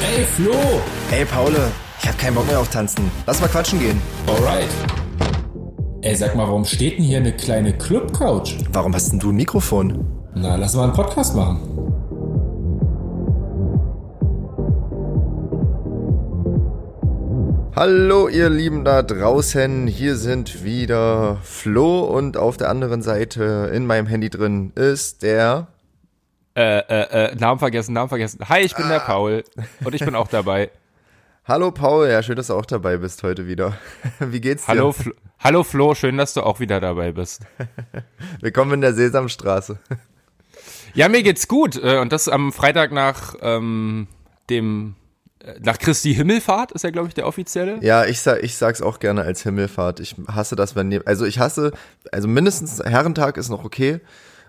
[0.00, 0.54] Ey, Flo!
[1.10, 1.52] Ey, Paul,
[2.00, 3.10] ich hab keinen Bock mehr auf Tanzen.
[3.26, 4.00] Lass mal quatschen gehen.
[4.26, 4.68] Alright.
[6.02, 8.54] Ey, sag mal, warum steht denn hier eine kleine Club-Couch?
[8.72, 10.06] Warum hast denn du ein Mikrofon?
[10.34, 11.58] Na, lass mal einen Podcast machen.
[17.74, 19.88] Hallo, ihr Lieben da draußen.
[19.88, 25.66] Hier sind wieder Flo und auf der anderen Seite in meinem Handy drin ist der.
[26.58, 28.40] Äh, äh, äh, Namen vergessen, Namen vergessen.
[28.48, 28.88] Hi, ich bin Ah.
[28.88, 29.44] der Paul
[29.84, 30.72] und ich bin auch dabei.
[31.44, 33.78] Hallo Paul, ja, schön, dass du auch dabei bist heute wieder.
[34.18, 34.72] Wie geht's dir?
[34.72, 37.42] Hallo, Flo, hallo Flo, schön, dass du auch wieder dabei bist.
[38.40, 39.78] Willkommen in der Sesamstraße.
[40.94, 44.08] Ja, mir geht's gut äh, und das am Freitag nach ähm,
[44.50, 44.96] dem
[45.38, 47.78] äh, nach Christi Himmelfahrt ist ja, glaube ich, der offizielle.
[47.82, 50.00] Ja, ich, sag, ich sag's auch gerne als Himmelfahrt.
[50.00, 51.06] Ich hasse das, wenn.
[51.06, 51.70] Also, ich hasse.
[52.10, 54.00] Also, mindestens Herrentag ist noch okay.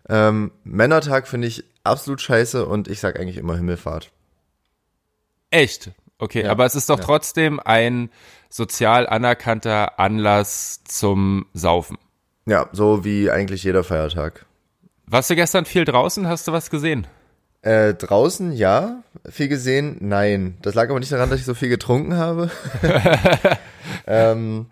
[0.10, 4.12] Ähm, Männertag finde ich absolut scheiße und ich sag eigentlich immer Himmelfahrt.
[5.52, 5.92] Echt?
[6.18, 6.52] Okay, Ja.
[6.52, 7.06] aber es ist doch Ja.
[7.06, 8.10] trotzdem ein
[8.50, 11.98] sozial anerkannter Anlass zum Saufen.
[12.46, 14.46] Ja, so wie eigentlich jeder Feiertag.
[15.06, 16.28] Warst du gestern viel draußen?
[16.28, 17.08] Hast du was gesehen?
[17.62, 20.58] Äh, draußen ja, viel gesehen, nein.
[20.62, 22.50] Das lag aber nicht daran, dass ich so viel getrunken habe.
[24.08, 24.68] ähm,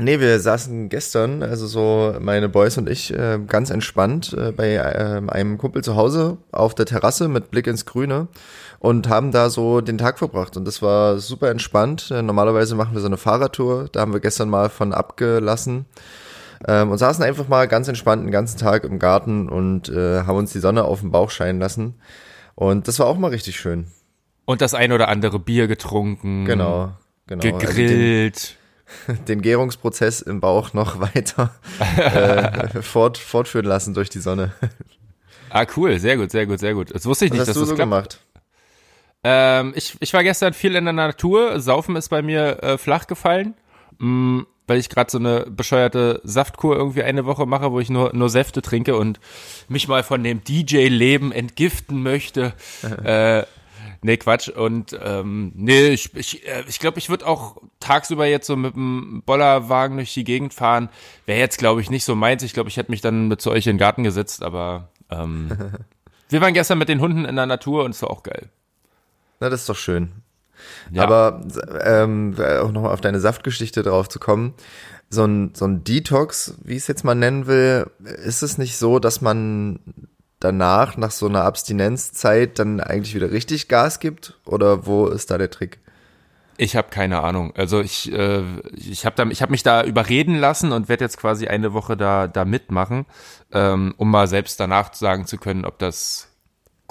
[0.00, 4.74] nee, wir saßen gestern, also so meine Boys und ich, äh, ganz entspannt äh, bei
[4.74, 8.28] äh, einem Kumpel zu Hause auf der Terrasse mit Blick ins Grüne
[8.78, 10.56] und haben da so den Tag verbracht.
[10.56, 12.10] Und das war super entspannt.
[12.10, 15.86] Äh, normalerweise machen wir so eine Fahrradtour, da haben wir gestern mal von abgelassen.
[16.68, 20.52] Ähm, und saßen einfach mal ganz entspannt den ganzen Tag im Garten und haben uns
[20.52, 21.94] die Sonne auf den Bauch scheinen lassen.
[22.54, 23.86] Und das war auch mal richtig schön.
[24.44, 26.44] Und das ein oder andere Bier getrunken.
[26.44, 26.92] Genau.
[27.26, 27.42] genau.
[27.42, 28.50] Also Gegrillt.
[28.50, 28.59] den,
[29.28, 31.54] den Gärungsprozess im Bauch noch weiter
[31.96, 34.52] äh, fort, fortführen lassen durch die Sonne.
[35.50, 36.94] Ah, cool, sehr gut, sehr gut, sehr gut.
[36.94, 37.90] Das wusste ich Was nicht, hast dass du das so klappt.
[37.90, 38.20] gemacht?
[39.22, 41.60] Ähm, ich, ich war gestern viel in der Natur.
[41.60, 43.54] Saufen ist bei mir äh, flach gefallen,
[43.98, 48.14] mh, weil ich gerade so eine bescheuerte Saftkur irgendwie eine Woche mache, wo ich nur,
[48.14, 49.18] nur Säfte trinke und
[49.68, 52.52] mich mal von dem DJ-Leben entgiften möchte.
[53.04, 53.42] äh,
[54.02, 54.48] nee, Quatsch.
[54.48, 58.74] Und ähm, nee, ich ich, äh, ich glaube, ich würde auch tagsüber jetzt so mit
[58.74, 60.88] dem Bollerwagen durch die Gegend fahren.
[61.26, 62.42] Wäre jetzt, glaube ich, nicht so meins.
[62.42, 65.50] Ich glaube, ich hätte mich dann mit zu euch in den Garten gesetzt, aber ähm,
[66.28, 68.48] wir waren gestern mit den Hunden in der Natur und es war auch geil.
[69.40, 70.10] Na, das ist doch schön.
[70.90, 71.04] Ja.
[71.04, 71.40] Aber
[71.84, 74.54] ähm, auch noch auf deine Saftgeschichte drauf zu kommen,
[75.08, 78.76] so ein, so ein Detox, wie ich es jetzt mal nennen will, ist es nicht
[78.76, 79.80] so, dass man
[80.40, 84.38] danach, nach so einer Abstinenzzeit, dann eigentlich wieder richtig Gas gibt?
[84.44, 85.78] Oder wo ist da der Trick?
[86.56, 87.54] Ich habe keine Ahnung.
[87.56, 88.42] Also ich, äh,
[88.74, 92.44] ich habe hab mich da überreden lassen und werde jetzt quasi eine Woche da, da
[92.44, 93.06] mitmachen,
[93.52, 96.28] ähm, um mal selbst danach sagen zu können, ob das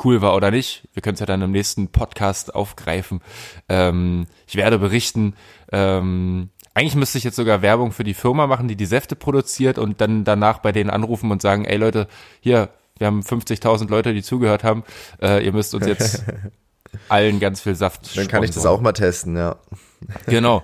[0.04, 0.88] cool war oder nicht.
[0.94, 3.22] Wir können es ja dann im nächsten Podcast aufgreifen.
[3.68, 5.36] Ähm, ich werde berichten.
[5.72, 9.78] Ähm, eigentlich müsste ich jetzt sogar Werbung für die Firma machen, die die Säfte produziert
[9.78, 12.08] und dann danach bei denen anrufen und sagen, ey Leute,
[12.40, 14.84] hier, wir haben 50.000 Leute, die zugehört haben.
[15.22, 16.24] Äh, ihr müsst uns jetzt
[17.10, 19.56] allen ganz viel Saft Dann kann ich das auch mal testen, ja.
[20.28, 20.64] Genau.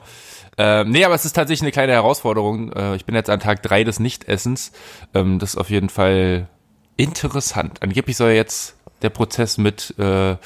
[0.58, 2.72] Ähm, nee, aber es ist tatsächlich eine kleine Herausforderung.
[2.72, 4.72] Äh, ich bin jetzt an Tag drei des Nichtessens.
[5.14, 6.48] Ähm, das ist auf jeden Fall
[6.96, 7.82] interessant.
[7.82, 10.38] Angeblich soll jetzt der Prozess mit äh, äh,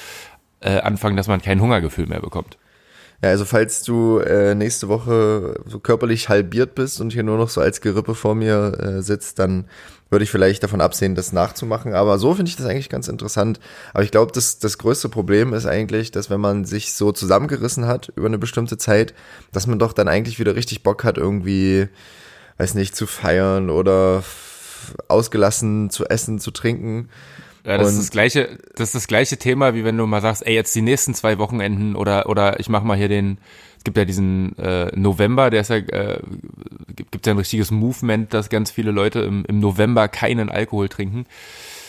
[0.61, 2.57] anfangen, dass man kein Hungergefühl mehr bekommt.
[3.21, 7.49] Ja, also falls du äh, nächste Woche so körperlich halbiert bist und hier nur noch
[7.49, 9.65] so als Gerippe vor mir äh, sitzt, dann
[10.09, 11.93] würde ich vielleicht davon absehen, das nachzumachen.
[11.93, 13.59] Aber so finde ich das eigentlich ganz interessant.
[13.93, 17.85] Aber ich glaube, das, das größte Problem ist eigentlich, dass wenn man sich so zusammengerissen
[17.85, 19.13] hat über eine bestimmte Zeit,
[19.51, 21.87] dass man doch dann eigentlich wieder richtig Bock hat, irgendwie,
[22.57, 24.23] weiß nicht, zu feiern oder
[25.07, 27.09] ausgelassen zu essen, zu trinken.
[27.65, 30.45] Ja, das ist das gleiche, das ist das gleiche Thema, wie wenn du mal sagst,
[30.47, 33.37] ey, jetzt die nächsten zwei Wochenenden oder oder ich mach mal hier den,
[33.79, 36.19] es gibt ja diesen äh, November, der ist ja, äh,
[36.95, 41.25] gibt ja ein richtiges Movement, dass ganz viele Leute im, im November keinen Alkohol trinken.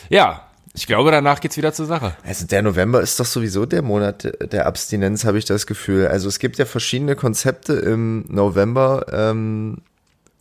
[0.08, 2.14] Ja, ich glaube, danach geht's wieder zur Sache.
[2.22, 6.06] Also der November ist doch sowieso der Monat der Abstinenz, habe ich das Gefühl.
[6.06, 9.78] Also es gibt ja verschiedene Konzepte im November, ähm,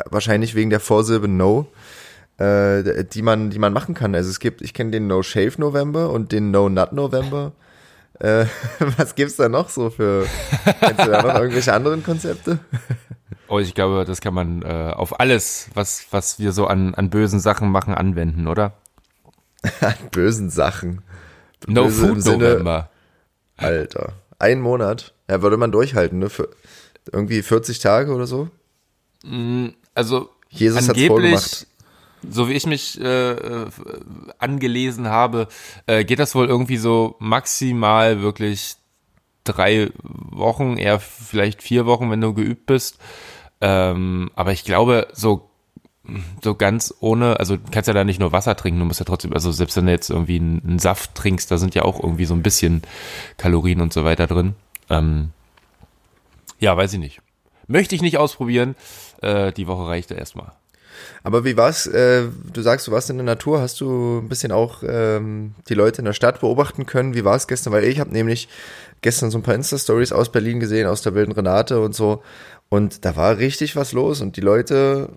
[0.05, 1.65] wahrscheinlich wegen der Vorsilbe No,
[2.37, 4.13] äh, die man, die man machen kann.
[4.13, 7.53] Also es gibt, ich kenne den No Shave November und den No Nut November.
[8.19, 8.45] Äh,
[8.97, 10.25] was gibt's da noch so für?
[10.79, 12.59] Kennst du da noch irgendwelche anderen Konzepte?
[13.51, 17.09] Oh, ich glaube, das kann man äh, auf alles, was was wir so an an
[17.09, 18.73] bösen Sachen machen, anwenden, oder?
[19.81, 21.01] An bösen Sachen.
[21.65, 22.91] No Böse Food Sinne- November.
[23.57, 24.13] Alter.
[24.37, 25.15] Ein Monat.
[25.27, 26.29] Ja, würde man durchhalten, ne?
[26.29, 26.49] Für
[27.11, 28.49] irgendwie 40 Tage oder so.
[29.95, 31.67] Also Jesus hat's angeblich, vorgemacht.
[32.27, 33.67] So wie ich mich äh, äh,
[34.37, 35.47] angelesen habe,
[35.87, 38.75] äh, geht das wohl irgendwie so maximal wirklich
[39.43, 42.99] drei Wochen, eher vielleicht vier Wochen, wenn du geübt bist.
[43.61, 45.49] Ähm, aber ich glaube, so
[46.43, 49.05] so ganz ohne, also du kannst ja da nicht nur Wasser trinken, du musst ja
[49.05, 52.01] trotzdem, also selbst wenn du jetzt irgendwie einen, einen Saft trinkst, da sind ja auch
[52.01, 52.81] irgendwie so ein bisschen
[53.37, 54.55] Kalorien und so weiter drin.
[54.89, 55.29] Ähm,
[56.59, 57.21] ja, weiß ich nicht.
[57.67, 58.75] Möchte ich nicht ausprobieren.
[59.21, 60.51] Äh, die Woche reichte erstmal.
[61.23, 61.87] Aber wie war's?
[61.87, 62.23] Äh,
[62.53, 63.61] du sagst, du warst in der Natur.
[63.61, 67.13] Hast du ein bisschen auch ähm, die Leute in der Stadt beobachten können?
[67.13, 67.73] Wie war es gestern?
[67.73, 68.47] Weil ich habe nämlich
[69.01, 72.21] gestern so ein paar Insta-Stories aus Berlin gesehen, aus der wilden Renate und so.
[72.69, 75.09] Und da war richtig was los und die Leute,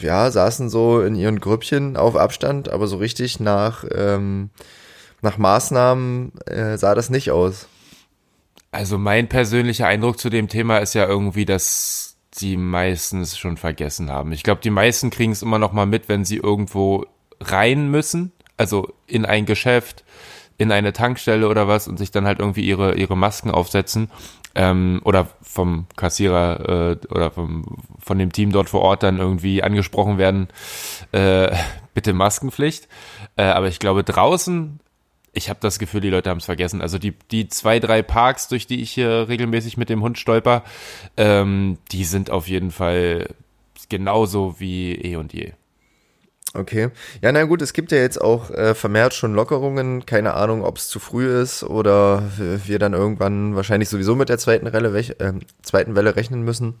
[0.00, 4.48] ja, saßen so in ihren Grüppchen auf Abstand, aber so richtig nach, ähm,
[5.20, 7.68] nach Maßnahmen äh, sah das nicht aus.
[8.70, 14.10] Also mein persönlicher Eindruck zu dem Thema ist ja irgendwie, dass die meisten schon vergessen
[14.10, 14.32] haben.
[14.32, 17.06] Ich glaube, die meisten kriegen es immer noch mal mit, wenn sie irgendwo
[17.40, 20.04] rein müssen, also in ein Geschäft,
[20.56, 24.10] in eine Tankstelle oder was und sich dann halt irgendwie ihre ihre Masken aufsetzen
[24.54, 27.64] ähm, oder vom Kassierer äh, oder vom,
[27.98, 30.48] von dem Team dort vor Ort dann irgendwie angesprochen werden,
[31.12, 31.54] äh,
[31.94, 32.88] bitte Maskenpflicht.
[33.36, 34.80] Äh, aber ich glaube draußen,
[35.34, 36.80] ich habe das Gefühl, die Leute haben es vergessen.
[36.80, 40.64] Also die, die zwei, drei Parks, durch die ich hier regelmäßig mit dem Hund stolper,
[41.16, 43.28] ähm, die sind auf jeden Fall
[43.88, 45.52] genauso wie eh und je.
[46.54, 46.90] Okay.
[47.20, 50.06] Ja, na gut, es gibt ja jetzt auch äh, vermehrt schon Lockerungen.
[50.06, 54.38] Keine Ahnung, ob es zu früh ist oder wir dann irgendwann wahrscheinlich sowieso mit der
[54.38, 55.32] zweiten Welle, äh,
[55.62, 56.74] zweiten Welle rechnen müssen.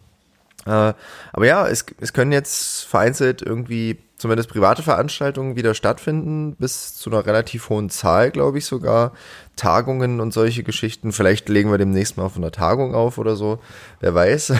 [0.66, 0.94] Äh,
[1.32, 7.10] aber ja, es, es können jetzt vereinzelt irgendwie zumindest private Veranstaltungen wieder stattfinden, bis zu
[7.10, 9.12] einer relativ hohen Zahl, glaube ich sogar.
[9.56, 11.12] Tagungen und solche Geschichten.
[11.12, 13.58] Vielleicht legen wir demnächst mal auf einer Tagung auf oder so.
[14.00, 14.54] Wer weiß.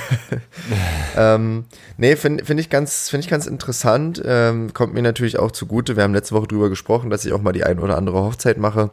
[1.16, 1.64] ähm,
[1.96, 4.22] nee, finde find ich, ganz finde ich ganz interessant.
[4.24, 5.96] Ähm, kommt mir natürlich auch zugute.
[5.96, 8.58] Wir haben letzte Woche drüber gesprochen, dass ich auch mal die ein oder andere Hochzeit
[8.58, 8.90] mache.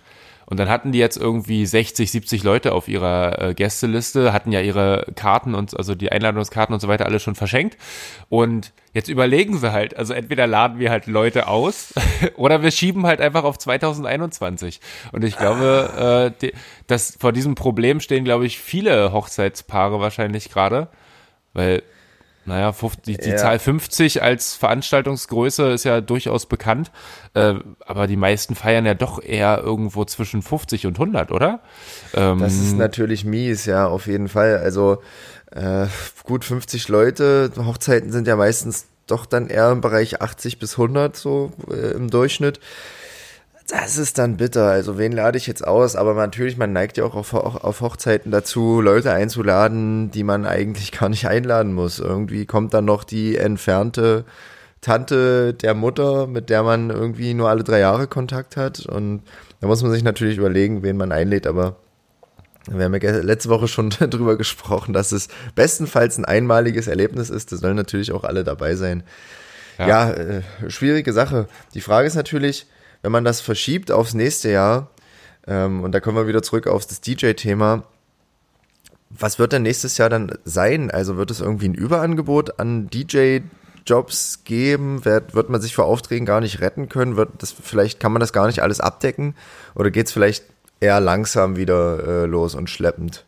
[0.46, 4.62] Und dann hatten die jetzt irgendwie 60, 70 Leute auf ihrer äh, Gästeliste, hatten ja
[4.62, 7.78] ihre Karten und also die Einladungskarten und so weiter alle schon verschenkt.
[8.30, 11.94] Und jetzt überlegen sie halt, also entweder laden wir halt Leute aus
[12.36, 14.82] oder wir schieben halt einfach auf 2021.
[15.12, 16.54] Und ich glaube, äh, die,
[16.88, 20.90] dass vor diesem Problem stehen, glaube ich, viele Hochzeitspaare wahrscheinlich gerade,
[21.54, 21.84] weil
[22.46, 22.74] naja,
[23.06, 23.38] die, die ja.
[23.38, 26.92] Zahl 50 als Veranstaltungsgröße ist ja durchaus bekannt,
[27.34, 27.56] äh,
[27.86, 31.62] aber die meisten feiern ja doch eher irgendwo zwischen 50 und 100, oder?
[32.14, 34.58] Ähm, das ist natürlich mies, ja, auf jeden Fall.
[34.58, 35.02] Also
[35.52, 35.88] äh,
[36.24, 41.16] gut 50 Leute, Hochzeiten sind ja meistens doch dann eher im Bereich 80 bis 100
[41.16, 42.60] so äh, im Durchschnitt.
[43.68, 44.70] Das ist dann bitter.
[44.70, 45.96] Also wen lade ich jetzt aus?
[45.96, 50.92] Aber natürlich, man neigt ja auch auf, auf Hochzeiten dazu, Leute einzuladen, die man eigentlich
[50.92, 52.00] gar nicht einladen muss.
[52.00, 54.26] Irgendwie kommt dann noch die entfernte
[54.82, 58.86] Tante der Mutter, mit der man irgendwie nur alle drei Jahre Kontakt hat.
[58.86, 59.24] Und
[59.62, 61.48] da muss man sich natürlich überlegen, wen man einlädt.
[61.48, 61.78] Aber
[62.70, 67.54] wir haben ja letzte Woche schon drüber gesprochen, dass es bestenfalls ein einmaliges Erlebnis ist.
[67.54, 69.04] Das sollen natürlich auch alle dabei sein.
[69.78, 71.48] Ja, ja äh, schwierige Sache.
[71.74, 72.68] Die Frage ist natürlich,
[73.04, 74.90] wenn man das verschiebt aufs nächste Jahr,
[75.46, 77.84] ähm, und da kommen wir wieder zurück auf das DJ-Thema,
[79.10, 80.90] was wird denn nächstes Jahr dann sein?
[80.90, 85.06] Also wird es irgendwie ein Überangebot an DJ-Jobs geben?
[85.06, 87.16] Wird, wird man sich vor Aufträgen gar nicht retten können?
[87.16, 89.36] Wird das, vielleicht kann man das gar nicht alles abdecken?
[89.76, 90.46] Oder geht es vielleicht
[90.80, 93.26] eher langsam wieder äh, los und schleppend?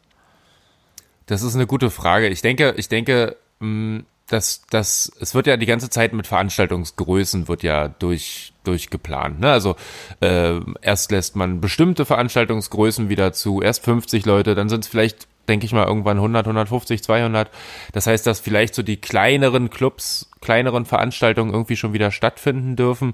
[1.27, 2.29] Das ist eine gute Frage.
[2.29, 7.48] Ich denke, ich denke, mh, dass das es wird ja die ganze Zeit mit Veranstaltungsgrößen
[7.48, 9.39] wird ja durch durchgeplant.
[9.39, 9.51] Ne?
[9.51, 9.75] Also
[10.22, 15.27] äh, erst lässt man bestimmte Veranstaltungsgrößen wieder zu, erst 50 Leute, dann sind es vielleicht
[15.48, 17.51] denke ich mal irgendwann 100, 150, 200.
[17.91, 23.13] Das heißt, dass vielleicht so die kleineren Clubs, kleineren Veranstaltungen irgendwie schon wieder stattfinden dürfen.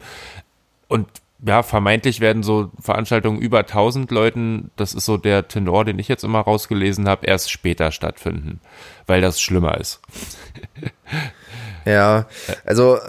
[0.87, 1.07] Und
[1.43, 6.07] ja, vermeintlich werden so Veranstaltungen über 1000 Leuten, das ist so der Tenor, den ich
[6.07, 8.61] jetzt immer rausgelesen habe, erst später stattfinden,
[9.07, 10.01] weil das schlimmer ist.
[11.83, 12.27] Ja,
[12.63, 12.99] also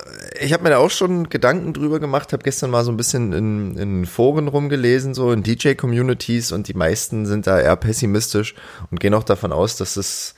[0.40, 3.34] ich habe mir da auch schon Gedanken drüber gemacht, habe gestern mal so ein bisschen
[3.34, 8.54] in, in Foren rumgelesen, so in DJ-Communities und die meisten sind da eher pessimistisch
[8.90, 10.34] und gehen auch davon aus, dass es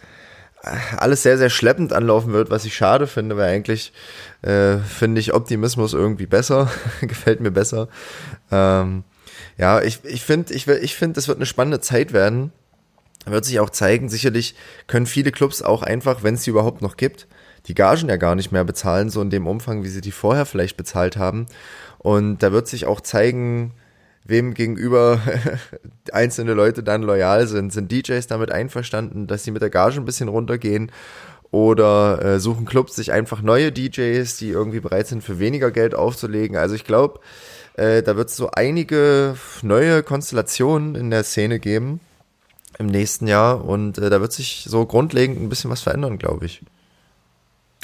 [0.96, 3.92] alles sehr, sehr schleppend anlaufen wird, was ich schade finde, weil eigentlich
[4.42, 6.70] äh, finde ich Optimismus irgendwie besser,
[7.02, 7.88] gefällt mir besser.
[8.50, 9.04] Ähm,
[9.58, 12.52] ja, ich, ich finde, ich, ich finde, es wird eine spannende Zeit werden.
[13.26, 14.54] Wird sich auch zeigen, sicherlich
[14.86, 17.26] können viele Clubs auch einfach, wenn es sie überhaupt noch gibt,
[17.66, 20.44] die Gagen ja gar nicht mehr bezahlen, so in dem Umfang, wie sie die vorher
[20.44, 21.46] vielleicht bezahlt haben.
[21.98, 23.72] Und da wird sich auch zeigen,
[24.24, 25.20] wem gegenüber
[26.12, 27.72] einzelne Leute dann loyal sind.
[27.72, 30.90] Sind DJs damit einverstanden, dass sie mit der Gage ein bisschen runtergehen?
[31.50, 35.94] Oder äh, suchen Clubs sich einfach neue DJs, die irgendwie bereit sind, für weniger Geld
[35.94, 36.56] aufzulegen?
[36.56, 37.20] Also ich glaube,
[37.74, 42.00] äh, da wird es so einige neue Konstellationen in der Szene geben
[42.78, 46.46] im nächsten Jahr und äh, da wird sich so grundlegend ein bisschen was verändern, glaube
[46.46, 46.62] ich.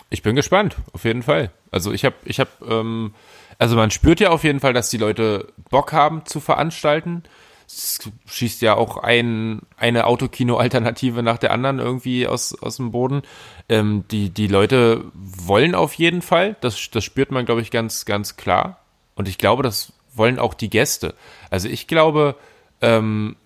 [0.08, 1.52] Ich bin gespannt, auf jeden Fall.
[1.70, 3.14] Also ich habe, ich habe, ähm,
[3.60, 7.24] also man spürt ja auf jeden Fall, dass die Leute Bock haben zu veranstalten.
[7.66, 13.20] Es schießt ja auch ein, eine Autokino-Alternative nach der anderen irgendwie aus, aus dem Boden.
[13.68, 16.56] Ähm, die, die Leute wollen auf jeden Fall.
[16.62, 18.80] Das, das spürt man, glaube ich, ganz, ganz klar.
[19.14, 21.14] Und ich glaube, das wollen auch die Gäste.
[21.50, 22.36] Also ich glaube,
[22.80, 23.36] ähm,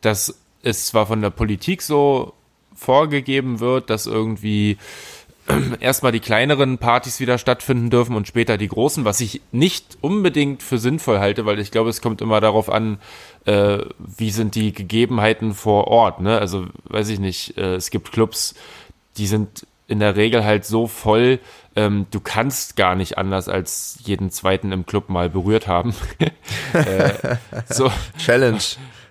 [0.00, 2.34] dass es zwar von der Politik so
[2.72, 4.78] vorgegeben wird, dass irgendwie
[5.80, 10.62] erstmal die kleineren Partys wieder stattfinden dürfen und später die großen, was ich nicht unbedingt
[10.62, 12.98] für sinnvoll halte, weil ich glaube, es kommt immer darauf an,
[13.46, 16.20] äh, wie sind die Gegebenheiten vor Ort.
[16.20, 16.38] Ne?
[16.38, 18.54] Also weiß ich nicht, äh, es gibt Clubs,
[19.16, 21.40] die sind in der Regel halt so voll,
[21.76, 25.94] ähm, du kannst gar nicht anders als jeden zweiten im Club mal berührt haben.
[26.72, 27.36] äh,
[27.68, 27.90] so.
[28.18, 28.60] Challenge.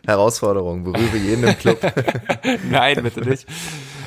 [0.05, 1.79] Herausforderung, berühre jeden im Club.
[2.69, 3.45] Nein, bitte nicht.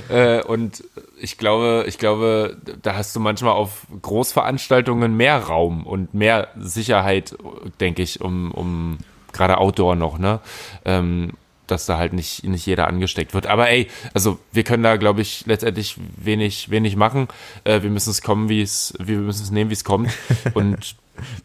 [0.08, 0.84] Äh, und
[1.20, 7.36] ich glaube, ich glaube, da hast du manchmal auf Großveranstaltungen mehr Raum und mehr Sicherheit,
[7.80, 8.98] denke ich, um, um
[9.32, 10.40] gerade Outdoor noch, ne?
[10.84, 11.32] Ähm,
[11.66, 13.46] dass da halt nicht, nicht jeder angesteckt wird.
[13.46, 17.28] Aber ey, also wir können da, glaube ich, letztendlich wenig, wenig machen.
[17.64, 20.10] Äh, wir müssen es kommen, wie es, wir müssen es nehmen, wie es kommt.
[20.54, 20.96] Und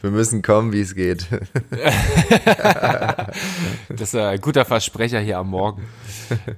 [0.02, 1.28] wir müssen kommen, wie es geht.
[3.90, 5.86] das ist ein guter Versprecher hier am Morgen.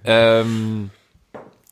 [0.04, 0.90] Ähm,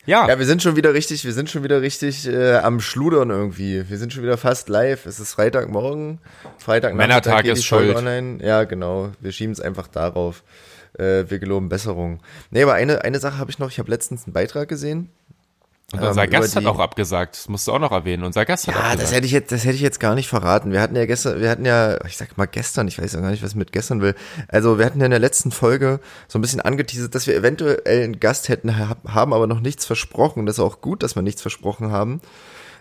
[0.08, 0.28] ja.
[0.28, 3.88] Ja, wir sind schon wieder richtig, wir sind schon wieder richtig äh, am Schludern irgendwie.
[3.88, 5.06] Wir sind schon wieder fast live.
[5.06, 6.20] Es ist Freitagmorgen.
[6.58, 7.96] Freitag Männertag ist schuld.
[7.96, 8.44] Online.
[8.44, 9.12] Ja, genau.
[9.20, 10.44] Wir schieben es einfach darauf.
[10.98, 12.22] Äh, wir geloben Besserung.
[12.50, 13.70] Nee, aber eine, eine Sache habe ich noch.
[13.70, 15.12] Ich habe letztens einen Beitrag gesehen
[15.94, 18.26] und unser ähm, Gast hat auch abgesagt, das musst du auch noch erwähnen.
[18.26, 19.04] Unser Gast hat ja, abgesagt.
[19.04, 20.74] das hätte ich jetzt, das hätte ich jetzt gar nicht verraten.
[20.74, 23.32] Wir hatten ja gestern, wir hatten ja, ich sag mal gestern, ich weiß ja gar
[23.32, 24.14] nicht, was ich mit gestern will.
[24.50, 28.04] Also wir hatten ja in der letzten Folge so ein bisschen angeteasert, dass wir eventuell
[28.04, 30.46] einen Gast hätten, haben aber noch nichts versprochen.
[30.46, 32.20] Das ist auch gut, dass wir nichts versprochen haben,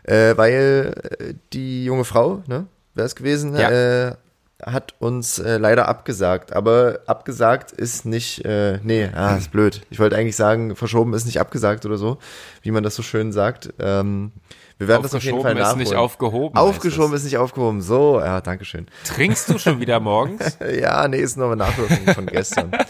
[0.03, 3.71] äh, weil äh, die junge Frau, ne, wäre es gewesen, ja.
[4.09, 4.17] äh,
[4.65, 6.55] hat uns äh, leider abgesagt.
[6.55, 9.83] Aber abgesagt ist nicht, äh, nee, ah, ist blöd.
[9.91, 12.19] Ich wollte eigentlich sagen, verschoben ist nicht abgesagt oder so,
[12.63, 13.75] wie man das so schön sagt.
[13.79, 14.33] Ähm,
[14.79, 15.81] wir werden das auf jeden Fall nachholen.
[15.81, 16.57] ist nicht aufgehoben.
[16.57, 17.83] Aufgeschoben ist nicht aufgehoben.
[17.83, 18.87] So, ja, danke schön.
[19.05, 20.59] Trinkst du schon wieder morgens?
[20.81, 22.73] ja, nee, ist nur eine Nachwirkung von gestern.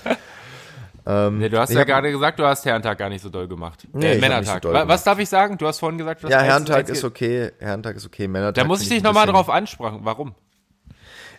[1.09, 3.87] Ähm, nee, du hast ja gerade gesagt, du hast Herrentag gar nicht so doll gemacht.
[3.93, 4.65] Nee, äh, Männertag.
[4.65, 5.57] So Was darf ich sagen?
[5.57, 7.53] Du hast vorhin gesagt, du hast Ja, Herrentag ist okay.
[7.61, 8.27] Herrentag ist okay.
[8.27, 8.57] Männertag.
[8.57, 10.01] Da muss ich dich nochmal drauf ansprechen.
[10.03, 10.35] Warum?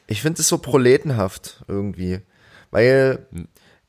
[0.08, 2.22] Ich finde es so proletenhaft irgendwie.
[2.72, 3.28] Weil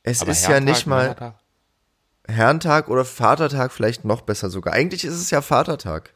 [0.03, 1.35] es Aber ist Herrentag, ja nicht mal Männertag?
[2.27, 4.75] Herrentag oder Vatertag vielleicht noch besser sogar.
[4.75, 6.13] Eigentlich ist es ja Vatertag.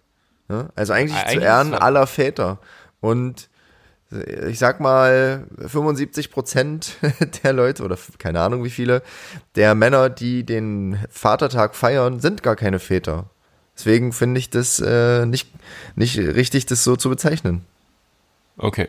[0.48, 0.68] Ne?
[0.74, 2.58] Also eigentlich, eigentlich zu Ehren aller Väter.
[3.00, 3.48] Und
[4.46, 6.96] ich sag mal, 75 Prozent
[7.44, 9.02] der Leute oder keine Ahnung wie viele
[9.54, 13.30] der Männer, die den Vatertag feiern, sind gar keine Väter.
[13.74, 15.48] Deswegen finde ich das äh, nicht,
[15.96, 17.64] nicht richtig, das so zu bezeichnen.
[18.58, 18.88] Okay.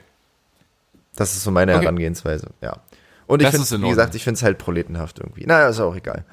[1.16, 1.82] Das ist so meine okay.
[1.82, 2.78] Herangehensweise, ja.
[3.26, 5.46] Und ich finde, wie gesagt, ich finde es halt proletenhaft irgendwie.
[5.46, 6.26] Naja, ist auch egal.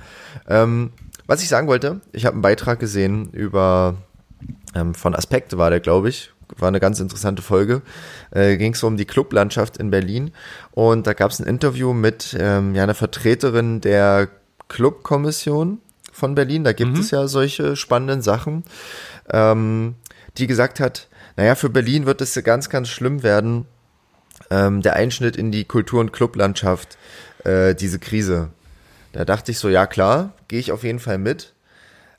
[0.48, 0.90] Ähm,
[1.26, 3.96] was ich sagen wollte, ich habe einen Beitrag gesehen über
[4.74, 6.32] ähm, von Aspekte war der, glaube ich.
[6.56, 7.82] War eine ganz interessante Folge.
[8.32, 10.32] Äh, Ging es um die Clublandschaft in Berlin.
[10.72, 14.28] Und da gab es ein Interview mit ähm, ja, einer Vertreterin der
[14.68, 15.80] Clubkommission
[16.12, 16.64] von Berlin.
[16.64, 17.00] Da gibt mhm.
[17.00, 18.64] es ja solche spannenden Sachen,
[19.32, 19.94] ähm,
[20.36, 23.66] die gesagt hat, naja, für Berlin wird es ganz, ganz schlimm werden,
[24.50, 26.98] ähm, der Einschnitt in die Kultur- und Clublandschaft,
[27.44, 28.50] äh, diese Krise.
[29.12, 31.54] Da dachte ich so, ja klar, gehe ich auf jeden Fall mit.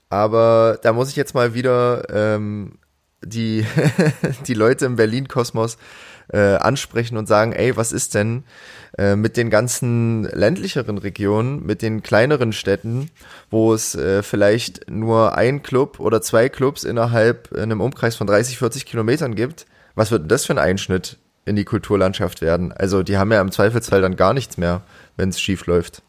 [0.10, 2.80] Aber da muss ich jetzt mal wieder ähm,
[3.24, 3.66] die,
[4.48, 5.78] die Leute im Berlin-Kosmos
[6.34, 8.44] äh, ansprechen und sagen, ey, was ist denn
[8.98, 13.10] äh, mit den ganzen ländlicheren Regionen, mit den kleineren Städten,
[13.50, 18.58] wo es äh, vielleicht nur ein Club oder zwei Clubs innerhalb einem Umkreis von 30,
[18.58, 19.66] 40 Kilometern gibt?
[19.96, 22.72] Was wird denn das für ein Einschnitt in die Kulturlandschaft werden?
[22.72, 24.82] Also die haben ja im Zweifelsfall dann gar nichts mehr,
[25.18, 26.02] wenn es schief läuft.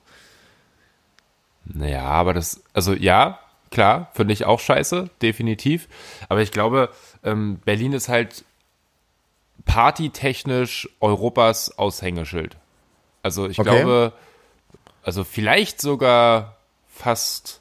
[1.65, 3.39] Naja, aber das, also ja,
[3.71, 5.89] klar, finde ich auch scheiße, definitiv.
[6.29, 6.91] Aber ich glaube,
[7.23, 8.45] ähm, Berlin ist halt
[9.65, 12.57] partytechnisch Europas Aushängeschild.
[13.23, 13.71] Also ich Okay.
[13.71, 14.13] glaube,
[15.05, 16.57] also vielleicht sogar
[16.93, 17.61] fast,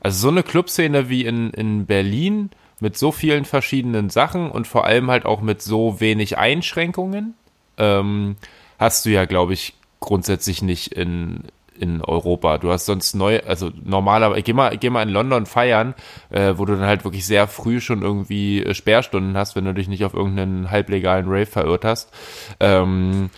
[0.00, 4.84] also so eine Clubszene wie in, in Berlin mit so vielen verschiedenen Sachen und vor
[4.84, 7.34] allem halt auch mit so wenig Einschränkungen,
[7.78, 8.36] ähm,
[8.78, 11.44] hast du ja, glaube ich, grundsätzlich nicht in,
[11.78, 12.58] in Europa.
[12.58, 15.94] Du hast sonst neu, also normalerweise, geh mal, geh mal in London feiern,
[16.30, 19.74] äh, wo du dann halt wirklich sehr früh schon irgendwie äh, Sperrstunden hast, wenn du
[19.74, 22.12] dich nicht auf irgendeinen halblegalen Rave verirrt hast.
[22.60, 23.30] Ähm,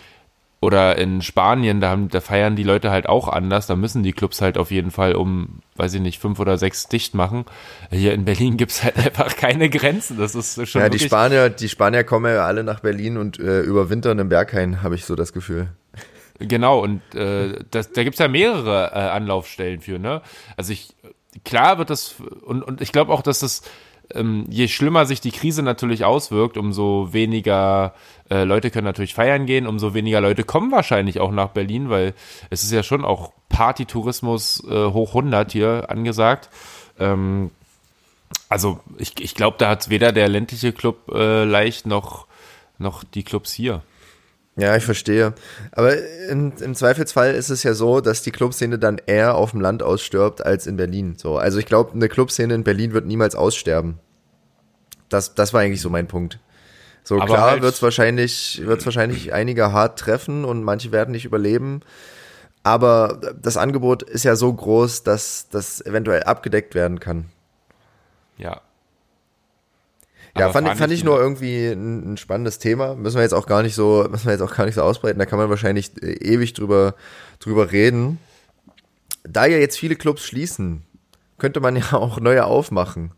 [0.67, 3.67] oder in Spanien, da, haben, da feiern die Leute halt auch anders.
[3.67, 6.89] Da müssen die Clubs halt auf jeden Fall um, weiß ich nicht, fünf oder sechs
[6.89, 7.45] dicht machen.
[7.89, 10.17] Hier in Berlin gibt's halt einfach keine Grenzen.
[10.17, 13.61] Das ist schon Ja, die Spanier, die Spanier kommen ja alle nach Berlin und äh,
[13.61, 15.69] überwintern im Berghain, habe ich so das Gefühl.
[16.37, 20.21] Genau, und äh, das, da gibt's ja mehrere äh, Anlaufstellen für, ne?
[20.57, 20.93] Also ich,
[21.45, 23.61] klar wird das, und, und ich glaube auch, dass das,
[24.13, 27.93] ähm, je schlimmer sich die Krise natürlich auswirkt, umso weniger
[28.29, 32.13] äh, Leute können natürlich feiern gehen, umso weniger Leute kommen wahrscheinlich auch nach Berlin, weil
[32.49, 36.49] es ist ja schon auch Partytourismus äh, hoch 100 hier angesagt.
[36.99, 37.51] Ähm,
[38.49, 42.27] also ich, ich glaube, da hat weder der ländliche Club äh, leicht noch,
[42.77, 43.81] noch die Clubs hier.
[44.59, 45.33] Ja, ich verstehe.
[45.71, 45.95] Aber
[46.29, 49.83] im, im Zweifelsfall ist es ja so, dass die Clubszene dann eher auf dem Land
[49.83, 51.13] ausstirbt als in Berlin.
[51.17, 53.99] So, also ich glaube, eine Clubszene in Berlin wird niemals aussterben.
[55.09, 56.39] Das, das war eigentlich so mein Punkt.
[57.03, 61.25] So Aber klar halt- wird's wahrscheinlich, wird's wahrscheinlich einige hart treffen und manche werden nicht
[61.25, 61.81] überleben.
[62.63, 67.25] Aber das Angebot ist ja so groß, dass das eventuell abgedeckt werden kann.
[68.37, 68.61] Ja.
[70.39, 72.95] Ja, fand, fand ich nur irgendwie ein, ein spannendes Thema.
[72.95, 75.19] Müssen wir jetzt auch gar nicht so, müssen wir jetzt auch gar nicht so ausbreiten.
[75.19, 76.95] Da kann man wahrscheinlich äh, ewig drüber,
[77.39, 78.19] drüber reden.
[79.23, 80.83] Da ja jetzt viele Clubs schließen,
[81.37, 83.11] könnte man ja auch neue aufmachen,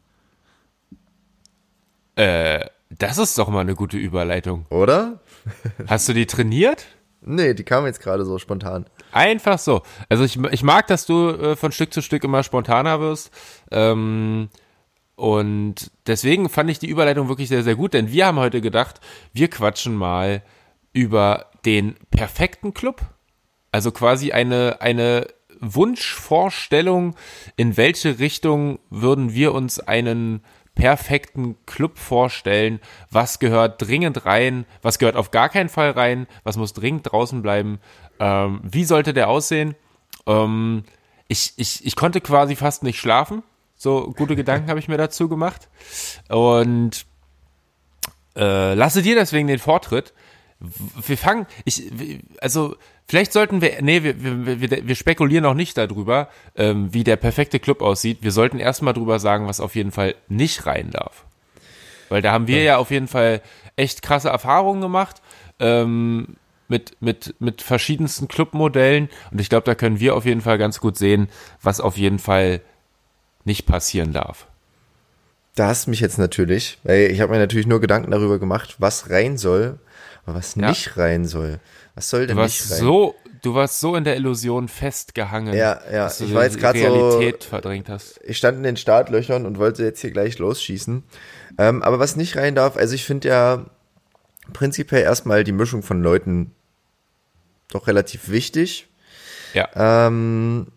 [2.15, 4.65] Äh, das ist doch mal eine gute Überleitung.
[4.69, 5.19] oder?
[5.87, 6.85] Hast du die trainiert?
[7.21, 8.85] Nee, die kam jetzt gerade so spontan.
[9.11, 9.81] Einfach so.
[10.09, 13.31] Also ich, ich mag, dass du äh, von Stück zu Stück immer spontaner wirst.
[13.71, 14.49] Ähm,
[15.19, 19.01] und deswegen fand ich die Überleitung wirklich sehr, sehr gut, denn wir haben heute gedacht,
[19.33, 20.41] wir quatschen mal
[20.93, 23.01] über den perfekten Club.
[23.69, 25.27] Also quasi eine, eine
[25.59, 27.17] Wunschvorstellung,
[27.57, 30.41] in welche Richtung würden wir uns einen
[30.73, 32.79] perfekten Club vorstellen?
[33.11, 34.65] Was gehört dringend rein?
[34.81, 36.27] Was gehört auf gar keinen Fall rein?
[36.45, 37.79] Was muss dringend draußen bleiben?
[38.21, 39.75] Ähm, wie sollte der aussehen?
[40.25, 40.85] Ähm,
[41.27, 43.43] ich, ich, ich konnte quasi fast nicht schlafen.
[43.81, 45.69] So gute Gedanken habe ich mir dazu gemacht.
[46.27, 47.05] Und
[48.35, 50.13] äh, lasse dir deswegen den Vortritt.
[50.59, 51.89] Wir fangen, ich,
[52.41, 52.75] also
[53.07, 57.15] vielleicht sollten wir, nee, wir, wir, wir, wir spekulieren noch nicht darüber, ähm, wie der
[57.15, 58.17] perfekte Club aussieht.
[58.19, 61.23] Wir sollten erstmal drüber sagen, was auf jeden Fall nicht rein darf.
[62.09, 63.41] Weil da haben wir ja auf jeden Fall
[63.77, 65.21] echt krasse Erfahrungen gemacht
[65.61, 66.35] ähm,
[66.67, 69.07] mit, mit, mit verschiedensten Clubmodellen.
[69.31, 71.29] Und ich glaube, da können wir auf jeden Fall ganz gut sehen,
[71.61, 72.59] was auf jeden Fall
[73.49, 74.47] nicht passieren darf.
[75.55, 78.75] Da hast du mich jetzt natürlich, weil ich habe mir natürlich nur Gedanken darüber gemacht,
[78.79, 79.77] was rein soll,
[80.25, 80.69] aber was Ja.
[80.69, 81.59] nicht rein soll.
[81.95, 82.79] Was soll Du denn warst nicht rein?
[82.79, 86.55] so, du warst so in der Illusion festgehangen, Ja, ja, dass du ich war jetzt
[86.55, 88.21] die grad so- Realität verdrängt hast.
[88.23, 91.03] ich stand in den Startlöchern und wollte jetzt hier gleich losschießen.
[91.57, 93.65] Ähm, aber was nicht rein darf, also ich finde ja
[94.53, 96.51] prinzipiell erstmal die Mischung von Leuten
[97.71, 98.87] doch relativ wichtig.
[99.53, 99.67] Ja.
[100.07, 100.67] Ähm,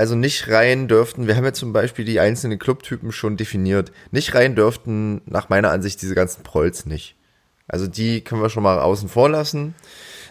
[0.00, 3.92] also nicht rein dürften, wir haben ja zum Beispiel die einzelnen Clubtypen schon definiert.
[4.12, 7.16] Nicht rein dürften nach meiner Ansicht diese ganzen Prolls nicht.
[7.68, 9.74] Also die können wir schon mal außen vor lassen.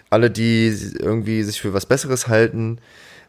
[0.10, 2.80] Alle, die irgendwie sich für was Besseres halten,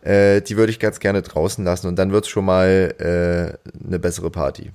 [0.01, 3.99] äh, die würde ich ganz gerne draußen lassen und dann wird's schon mal äh, eine
[3.99, 4.71] bessere Party.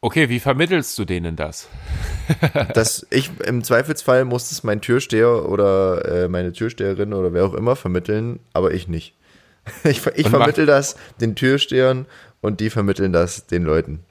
[0.00, 1.68] Okay, wie vermittelst du denen das?
[2.74, 7.54] Das, ich, im Zweifelsfall muss es mein Türsteher oder äh, meine Türsteherin oder wer auch
[7.54, 9.16] immer vermitteln, aber ich nicht.
[9.84, 12.06] Ich, ich vermittel das den Türstehern
[12.40, 14.04] und die vermitteln das den Leuten.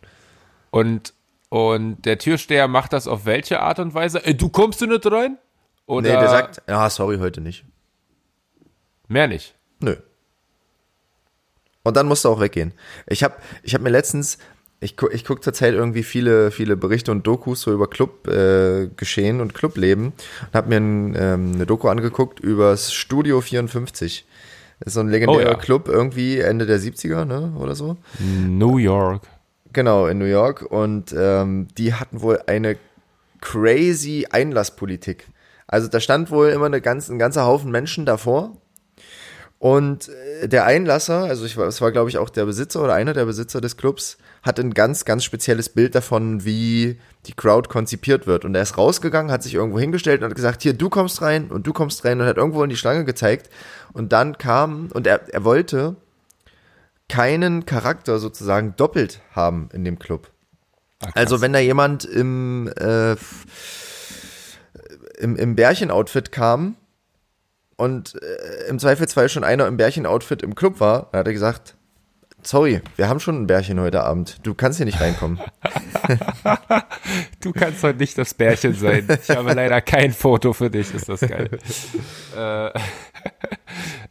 [0.71, 1.13] Und,
[1.49, 4.23] und der Türsteher macht das auf welche Art und Weise?
[4.25, 5.37] Äh, du kommst du nicht rein?
[5.85, 7.65] Oder Nee, der sagt, ja, sorry, heute nicht.
[9.07, 9.55] mehr nicht.
[9.79, 9.95] Nö.
[11.83, 12.73] Und dann musst du auch weggehen.
[13.07, 14.37] Ich habe ich hab mir letztens
[14.81, 19.41] ich, gu, ich gucke zurzeit irgendwie viele, viele Berichte und Dokus so über Club-Geschehen äh,
[19.41, 24.25] und Clubleben und habe mir ein, ähm, eine Doku angeguckt übers Studio 54.
[24.79, 25.55] Das ist so ein legendärer Oh ja.
[25.55, 27.97] Club irgendwie Ende der 70er, ne, oder so.
[28.19, 29.23] New York.
[29.73, 30.61] Genau, in New York.
[30.63, 32.77] Und ähm, die hatten wohl eine
[33.41, 35.27] crazy Einlasspolitik.
[35.67, 38.57] Also da stand wohl immer eine ganz, ein ganzer Haufen Menschen davor.
[39.59, 40.09] Und
[40.41, 43.25] äh, der Einlasser, also ich es war glaube ich auch der Besitzer oder einer der
[43.25, 48.45] Besitzer des Clubs, hat ein ganz, ganz spezielles Bild davon, wie die Crowd konzipiert wird.
[48.45, 51.51] Und er ist rausgegangen, hat sich irgendwo hingestellt und hat gesagt, hier, du kommst rein
[51.51, 53.49] und du kommst rein und hat irgendwo in die Schlange gezeigt.
[53.93, 55.95] Und dann kam, und er, er wollte
[57.07, 60.31] keinen Charakter sozusagen doppelt haben in dem Club.
[61.15, 63.15] Also wenn da jemand im, äh,
[65.17, 66.75] im, im Bärchen-Outfit kam
[67.77, 71.75] und äh, im Zweifelsfall schon einer im Bärchen-Outfit im Club war, dann hat er gesagt,
[72.43, 75.39] sorry, wir haben schon ein Bärchen heute Abend, du kannst hier nicht reinkommen.
[77.41, 79.07] Du kannst heute nicht das Bärchen sein.
[79.21, 80.93] Ich habe leider kein Foto für dich.
[80.93, 81.49] Ist das geil.
[82.35, 82.71] äh,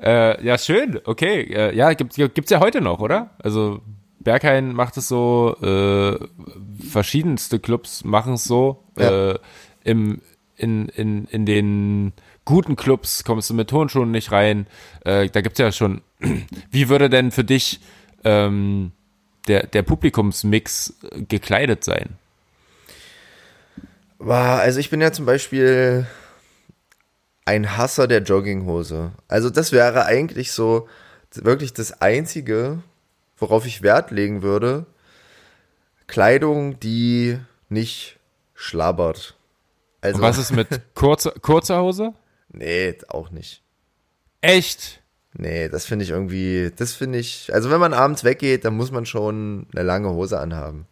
[0.02, 1.00] äh, ja, schön.
[1.04, 1.42] Okay.
[1.42, 3.30] Äh, ja, gibt, gibt's ja heute noch, oder?
[3.42, 3.80] Also
[4.20, 6.18] Berghain macht es so, äh,
[6.88, 8.84] verschiedenste Clubs machen es so.
[8.98, 9.30] Ja.
[9.30, 9.38] Äh,
[9.84, 10.20] im,
[10.56, 12.12] in, in, in den
[12.44, 14.66] guten Clubs kommst du mit Tonschuhen nicht rein.
[15.04, 16.02] Äh, da gibt's ja schon.
[16.70, 17.80] Wie würde denn für dich
[18.24, 18.92] ähm,
[19.46, 20.94] der, der Publikumsmix
[21.28, 22.16] gekleidet sein?
[24.18, 26.06] Also ich bin ja zum Beispiel
[27.48, 29.12] ein Hasser der Jogginghose.
[29.26, 30.86] Also das wäre eigentlich so
[31.32, 32.82] wirklich das Einzige,
[33.38, 34.84] worauf ich Wert legen würde.
[36.06, 37.38] Kleidung, die
[37.70, 38.18] nicht
[38.54, 39.34] schlabbert.
[40.02, 42.12] Also, Und was ist mit kurzer, kurzer Hose?
[42.50, 43.62] nee, auch nicht.
[44.42, 45.02] Echt?
[45.32, 48.90] Nee, das finde ich irgendwie, das finde ich, also wenn man abends weggeht, dann muss
[48.90, 50.86] man schon eine lange Hose anhaben.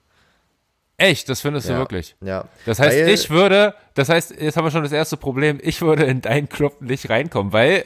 [0.98, 1.28] Echt?
[1.28, 1.74] Das findest Ja.
[1.74, 2.16] du wirklich?
[2.20, 2.46] Ja.
[2.64, 5.82] Das heißt, Weil- ich würde, das heißt, jetzt haben wir schon das erste Problem, ich
[5.82, 7.84] würde in deinen Club nicht reinkommen, weil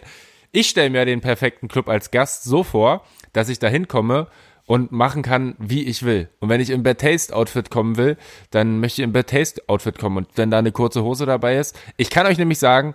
[0.53, 4.27] ich stelle mir den perfekten Club als Gast so vor, dass ich da hinkomme
[4.66, 6.29] und machen kann, wie ich will.
[6.38, 8.16] Und wenn ich im Bad Taste Outfit kommen will,
[8.51, 11.57] dann möchte ich im Bad Taste Outfit kommen und wenn da eine kurze Hose dabei
[11.59, 11.77] ist.
[11.96, 12.92] Ich kann euch nämlich sagen,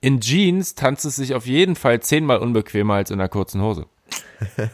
[0.00, 3.86] in Jeans tanzt es sich auf jeden Fall zehnmal unbequemer als in einer kurzen Hose.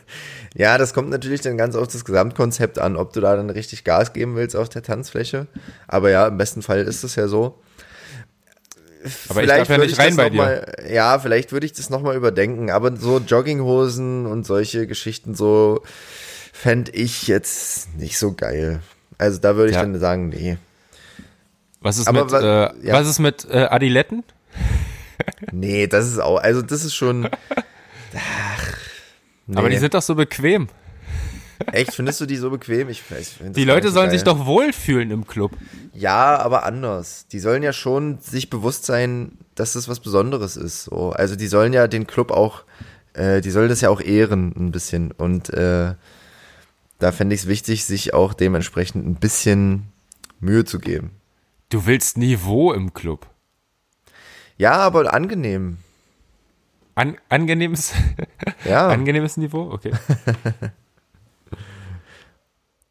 [0.57, 3.83] Ja, das kommt natürlich dann ganz auf das Gesamtkonzept an, ob du da dann richtig
[3.83, 5.48] Gas geben willst auf der Tanzfläche.
[5.88, 7.61] Aber ja, im besten Fall ist es ja so.
[9.29, 10.37] Aber ich darf ja nicht rein bei dir.
[10.37, 12.70] Mal, ja, vielleicht würde ich das nochmal überdenken.
[12.70, 15.83] Aber so Jogginghosen und solche Geschichten so
[16.53, 18.81] fände ich jetzt nicht so geil.
[19.18, 19.83] Also da würde ich Ja.
[19.83, 20.57] dann sagen, nee.
[21.81, 22.94] Was ist Aber mit, wa- äh, ja.
[22.94, 24.22] was ist mit äh, Adiletten?
[25.50, 27.29] Nee, das ist auch, also das ist schon.
[28.16, 28.79] Ach,
[29.46, 29.57] nee.
[29.57, 30.68] Aber die sind doch so bequem.
[31.72, 32.88] Echt, findest du die so bequem?
[32.88, 34.18] Ich ich Die Leute sollen geil.
[34.18, 35.52] sich doch wohlfühlen im Club.
[35.92, 37.26] Ja, aber anders.
[37.28, 40.85] Die sollen ja schon sich bewusst sein, dass das was Besonderes ist.
[40.85, 41.11] So.
[41.11, 42.64] Also die sollen ja den Club auch,
[43.14, 45.12] äh, die sollen das ja auch ehren ein bisschen.
[45.12, 45.94] Und äh,
[46.98, 49.85] da fände ich es wichtig, sich auch dementsprechend ein bisschen
[50.40, 51.12] Mühe zu geben.
[51.70, 53.26] Du willst Niveau im Club.
[54.57, 55.78] Ja, aber angenehm.
[56.96, 57.92] An, angenehmes,
[58.64, 58.88] Ja.
[58.88, 59.90] angenehmes Niveau, okay.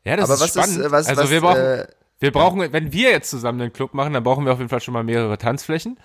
[0.06, 0.80] Ja, das aber ist was spannend.
[0.80, 1.88] ist, äh, was, also was, wir brauchen, äh,
[2.20, 4.82] wir brauchen, wenn wir jetzt zusammen einen Club machen, dann brauchen wir auf jeden Fall
[4.82, 5.98] schon mal mehrere Tanzflächen.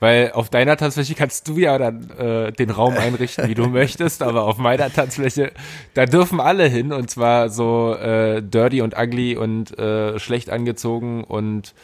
[0.00, 4.22] Weil auf deiner Tanzfläche kannst du ja dann äh, den Raum einrichten, wie du möchtest,
[4.22, 5.50] aber auf meiner Tanzfläche,
[5.94, 11.24] da dürfen alle hin und zwar so äh, dirty und ugly und äh, schlecht angezogen
[11.24, 11.74] und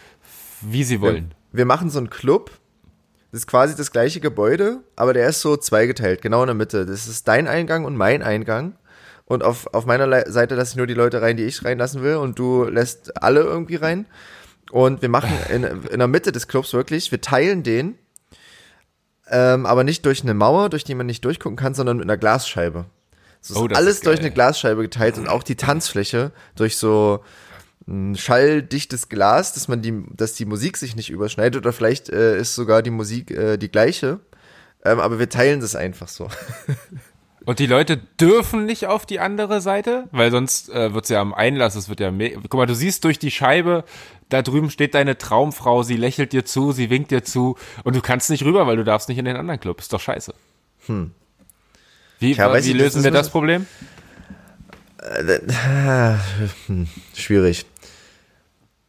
[0.60, 1.34] wie sie wollen.
[1.50, 2.52] wir machen so einen Club.
[3.34, 6.86] Das ist quasi das gleiche Gebäude, aber der ist so zweigeteilt, genau in der Mitte.
[6.86, 8.76] Das ist dein Eingang und mein Eingang.
[9.24, 12.04] Und auf, auf meiner Le Seite lasse ich nur die Leute rein, die ich reinlassen
[12.04, 12.14] will.
[12.14, 14.06] Und du lässt alle irgendwie rein.
[14.70, 17.98] Und wir machen in, in der Mitte des Clubs wirklich, wir teilen den,
[19.28, 22.16] ähm, aber nicht durch eine Mauer, durch die man nicht durchgucken kann, sondern mit einer
[22.16, 22.84] Glasscheibe.
[23.40, 27.24] So ist Oh, das alles durch eine Glasscheibe geteilt und auch die Tanzfläche durch so
[27.86, 32.54] schalldichtes Glas, dass man die, dass die Musik sich nicht überschneidet oder vielleicht äh, ist
[32.54, 34.20] sogar die Musik äh, die gleiche.
[34.84, 36.28] Ähm, aber wir teilen das einfach so.
[37.46, 41.34] Und die Leute dürfen nicht auf die andere Seite, weil sonst äh, wird's ja am
[41.34, 43.84] Einlass, es wird ja me Guck mal, du siehst durch die Scheibe,
[44.30, 48.00] da drüben steht deine Traumfrau, sie lächelt dir zu, sie winkt dir zu und du
[48.00, 49.78] kannst nicht rüber, weil du darfst nicht in den anderen Club.
[49.78, 50.32] Ist doch scheiße.
[50.86, 51.10] Hm.
[52.18, 53.66] Wie, weiß wie ich, lösen wir das Problem?
[56.66, 57.66] Hm, Schwierig.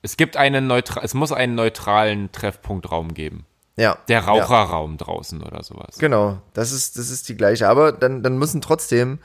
[0.06, 3.48] Es gibt einen neutral, es muss einen neutralen Treffpunktraum geben.
[3.76, 3.98] Ja.
[4.08, 4.26] Der Ja.
[4.26, 5.98] Raucherraum draußen oder sowas.
[5.98, 7.68] Genau, das ist, das ist die gleiche.
[7.68, 9.18] Aber dann, dann müssen trotzdem,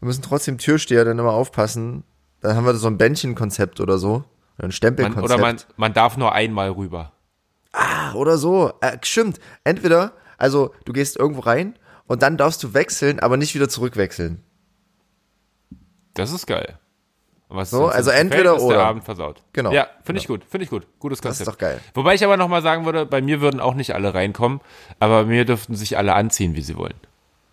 [0.00, 2.02] müssen trotzdem Türsteher dann immer aufpassen,
[2.40, 4.24] Dann haben wir so ein Bändchenkonzept oder so.
[4.58, 5.24] Ein Man, Stempelkonzept.
[5.24, 7.12] oder man, man darf nur einmal rüber.
[7.72, 8.72] Ah, oder so.
[8.80, 9.38] Äh, stimmt.
[9.62, 11.78] Entweder, also du gehst irgendwo rein
[12.08, 14.42] und dann darfst du wechseln, aber nicht wieder zurückwechseln.
[16.14, 16.76] Das ist geil.
[17.50, 18.76] Was So, also gefällt, entweder ist oder.
[18.76, 19.42] Der Abend versaut.
[19.54, 19.72] Genau.
[19.72, 20.86] Ja, finde ich gut, finde ich gut.
[20.98, 21.48] Gutes Das Konzept.
[21.48, 21.80] ist doch geil.
[21.94, 24.60] Wobei ich aber nochmal sagen würde, bei mir würden auch nicht alle reinkommen,
[25.00, 26.94] aber bei mir dürften sich alle anziehen, wie sie wollen.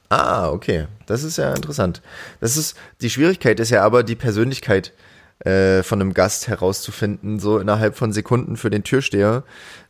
[0.10, 0.88] Ah, okay.
[1.06, 2.02] Das ist ja interessant.
[2.42, 4.92] Das ist, die Schwierigkeit ist ja aber, die Persönlichkeit
[5.40, 9.44] äh, von einem Gast herauszufinden, so innerhalb von Sekunden für den Türsteher,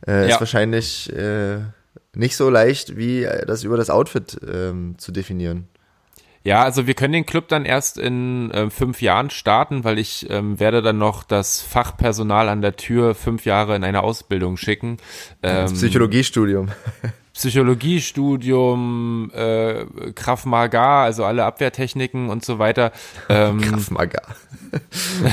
[0.06, 0.34] äh, Ja.
[0.34, 1.58] ist wahrscheinlich äh,
[2.14, 5.68] nicht so leicht, wie äh, das über das Outfit ähm, zu definieren.
[6.46, 10.30] Ja, also wir können den Club dann erst in ähm, fünf Jahren starten, weil ich
[10.30, 14.98] ähm, werde dann noch das Fachpersonal an der Tür fünf Jahre in eine Ausbildung schicken.
[15.42, 16.68] Das Ähm, Psychologiestudium.
[17.32, 22.92] Psychologiestudium, äh, Krav Maga, also alle Abwehrtechniken und so weiter.
[23.28, 24.22] Ähm, Krav Maga.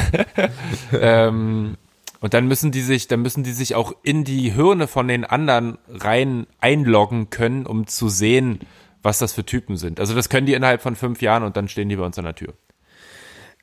[0.99, 1.77] ähm,
[2.21, 5.25] und dann müssen die sich, dann müssen die sich auch in die Hirne von den
[5.25, 8.61] anderen rein einloggen können, um zu sehen,
[9.03, 9.99] was das für Typen sind.
[9.99, 12.25] Also das können die innerhalb von fünf Jahren und dann stehen die bei uns an
[12.25, 12.53] der Tür.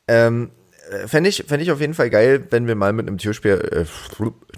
[0.07, 0.51] Ähm,
[1.07, 3.87] Fände ich, fänd ich auf jeden Fall geil, wenn wir mal mit einem Türsteher, äh,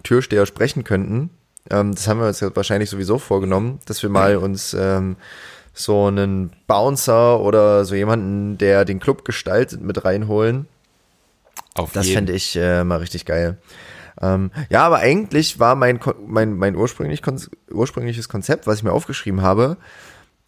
[0.03, 1.29] Türsteher sprechen könnten.
[1.71, 5.17] Ähm, das haben wir uns ja wahrscheinlich sowieso vorgenommen, dass wir mal uns ähm,
[5.75, 10.69] so einen Bouncer oder so jemanden, der den Club gestaltet, mit reinholen.
[11.75, 13.59] Auf Das fände ich äh, mal richtig geil.
[14.21, 17.23] Ähm, ja, aber eigentlich war mein, mein, mein ursprünglich,
[17.71, 19.77] ursprüngliches Konzept, was ich mir aufgeschrieben habe,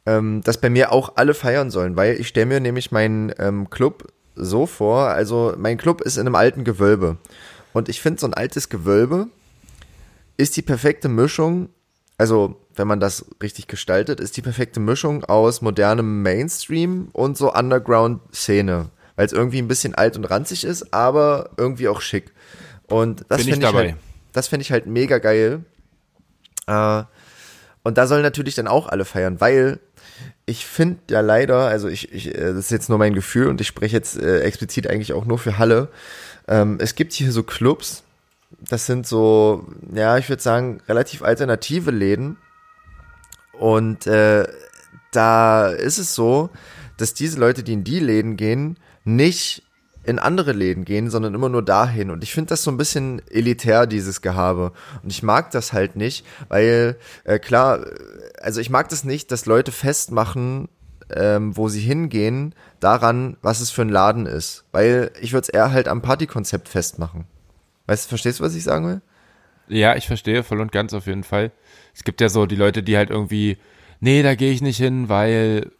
[0.07, 3.71] ähm, dass bei mir auch alle feiern sollen, weil ich stelle mir nämlich meinen ähm,
[3.71, 7.17] Club so vor, also mein Club ist in einem alten Gewölbe.
[7.73, 9.29] Und ich finde, so ein altes Gewölbe
[10.37, 11.69] ist die perfekte Mischung,
[12.19, 17.53] also wenn man das richtig gestaltet, ist die perfekte Mischung aus modernem Mainstream und so
[17.53, 18.91] Underground-Szene.
[19.17, 22.33] Weil es irgendwie ein bisschen alt und ranzig ist, aber irgendwie auch schick.
[22.89, 23.89] Und das ich finde ich, dabei.
[23.91, 23.97] halt,
[24.33, 25.65] das finde ich halt mega geil.
[26.67, 27.05] Äh,
[27.85, 29.79] und da sollen natürlich dann auch alle feiern, weil
[30.47, 33.61] ich finde ja leider, also ich, ich, äh, das ist jetzt nur mein Gefühl und
[33.61, 35.89] ich spreche jetzt äh, explizit eigentlich auch nur für Halle.
[36.49, 38.03] Ähm, es gibt hier so Clubs,
[38.61, 42.37] das sind so, ja, ich würde sagen, relativ alternative Läden.
[43.53, 44.47] Und äh,
[45.13, 46.51] da ist es so,
[46.97, 49.64] dass diese Leute, die in die Läden gehen, nicht
[50.05, 52.11] in andere Läden gehen, sondern immer nur dahin.
[52.11, 54.73] Und ich finde das so ein bisschen elitär, dieses Gehabe.
[55.03, 57.91] Und ich mag das halt nicht, weil, äh, klar, äh,
[58.41, 60.69] also ich mag das nicht, dass Leute festmachen,
[61.15, 64.65] ähm, wo sie hingehen, daran, was es für ein Laden ist.
[64.73, 67.25] Weil ich würde es eher halt am Partykonzept festmachen.
[67.87, 69.01] Weißt du, verstehst du, was ich sagen will?
[69.69, 71.51] Ja, ich verstehe voll und ganz auf jeden Fall.
[71.95, 73.57] Es gibt ja so die Leute, die halt irgendwie,
[74.01, 75.71] nee, da gehe ich nicht hin, weil,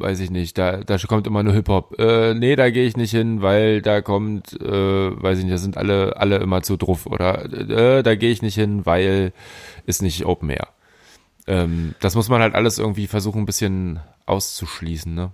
[0.00, 1.98] weiß ich nicht, da, da kommt immer nur Hip-Hop.
[1.98, 5.58] Äh, nee, da gehe ich nicht hin, weil da kommt, äh, weiß ich nicht, da
[5.58, 7.06] sind alle, alle immer zu druff.
[7.06, 9.32] Oder äh, da gehe ich nicht hin, weil
[9.86, 10.68] ist nicht Open Air.
[11.46, 15.32] Ähm, das muss man halt alles irgendwie versuchen, ein bisschen auszuschließen, ne?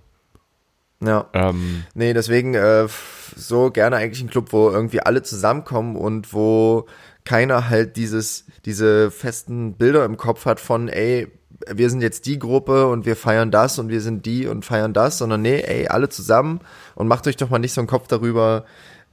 [0.99, 1.29] Ja.
[1.33, 2.87] Ähm, Nee, deswegen äh,
[3.35, 6.87] so gerne eigentlich ein Club, wo irgendwie alle zusammenkommen und wo
[7.23, 11.27] keiner halt dieses, diese festen Bilder im Kopf hat von, ey,
[11.69, 14.93] wir sind jetzt die Gruppe und wir feiern das und wir sind die und feiern
[14.93, 16.61] das, sondern nee, ey, alle zusammen
[16.95, 18.65] und macht euch doch mal nicht so einen Kopf darüber,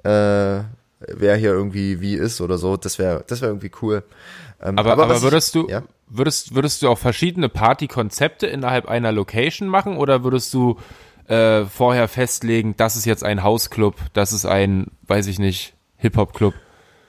[0.03, 0.61] äh,
[1.09, 2.77] wer hier irgendwie wie ist oder so.
[2.77, 4.03] Das wäre das wäre irgendwie cool.
[4.63, 5.83] Ähm, Aber, aber, ich- würdest du, ja?
[6.09, 10.79] würdest, würdest du auch verschiedene Partykonzepte innerhalb einer Location machen oder würdest du
[11.29, 16.53] äh, vorher festlegen, das ist jetzt ein Hausclub, das ist ein, weiß ich nicht, Hip-Hop-Club?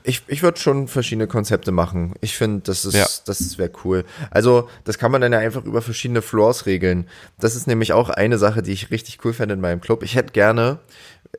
[0.07, 2.13] Ich, ich würde schon verschiedene Konzepte machen.
[2.21, 3.07] Ich finde, das ist, Ja.
[3.25, 4.05] das wäre cool.
[4.29, 7.07] Also, das kann man dann ja einfach über verschiedene Floors regeln.
[7.39, 10.03] Das ist nämlich auch eine Sache, die ich richtig cool fände in meinem Club.
[10.03, 10.79] Ich hätte gerne,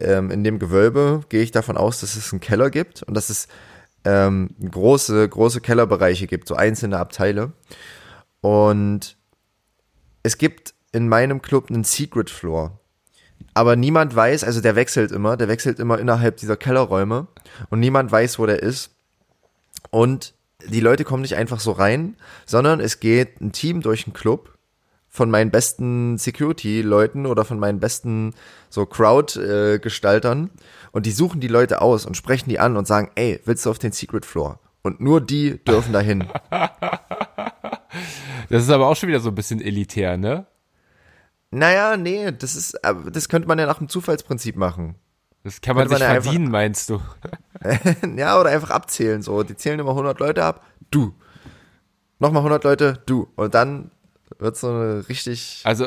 [0.00, 3.30] ähm, in dem Gewölbe gehe ich davon aus, dass es einen Keller gibt und dass
[3.30, 3.46] es
[4.04, 7.52] ähm, große, große Kellerbereiche gibt, so einzelne Abteile.
[8.40, 9.16] Und
[10.22, 12.80] es gibt in meinem Club einen Secret Floor.
[13.54, 17.26] Aber niemand weiß, also der wechselt immer, der wechselt immer innerhalb dieser Kellerräume
[17.70, 18.90] und niemand weiß, wo der ist.
[19.90, 20.34] Und
[20.66, 24.56] die Leute kommen nicht einfach so rein, sondern es geht ein Team durch den Club
[25.08, 28.34] von meinen besten Security-Leuten oder von meinen besten
[28.68, 30.50] so Crowd-Gestaltern
[30.92, 33.70] und die suchen die Leute aus und sprechen die an und sagen, ey, willst du
[33.70, 34.60] auf den Secret Floor?
[34.82, 36.28] Und nur die dürfen dahin.
[38.48, 40.46] Das ist aber auch schon wieder so ein bisschen elitär, ne?
[41.50, 44.96] Naja, nee, das ist, aber das könnte man ja nach dem Zufallsprinzip machen.
[45.44, 47.00] Das kann man Könnte sich man ja einfach- verdienen, meinst du?
[48.16, 49.42] Ja, oder einfach abzählen, so.
[49.42, 51.14] Die zählen immer 100 Leute ab, du.
[52.18, 53.28] Nochmal 100 Leute, du.
[53.36, 53.90] Und dann
[54.38, 55.84] wird so eine richtig, Also,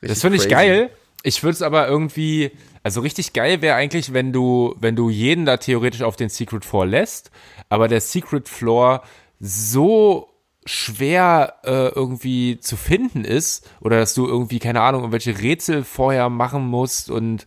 [0.00, 0.90] das Richtig finde ich geil.
[1.22, 5.44] Ich würde es aber irgendwie, Also richtig geil wäre eigentlich, wenn du, wenn du jeden
[5.44, 7.30] da theoretisch auf den Secret Floor lässt,
[7.68, 9.02] aber der Secret Floor
[9.40, 10.28] so
[10.66, 16.28] schwer äh, irgendwie zu finden ist oder dass du irgendwie keine Ahnung irgendwelche Rätsel vorher
[16.28, 17.46] machen musst und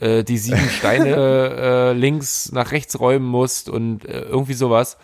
[0.00, 4.98] äh, die sieben Steine äh, links nach rechts räumen musst und äh, irgendwie sowas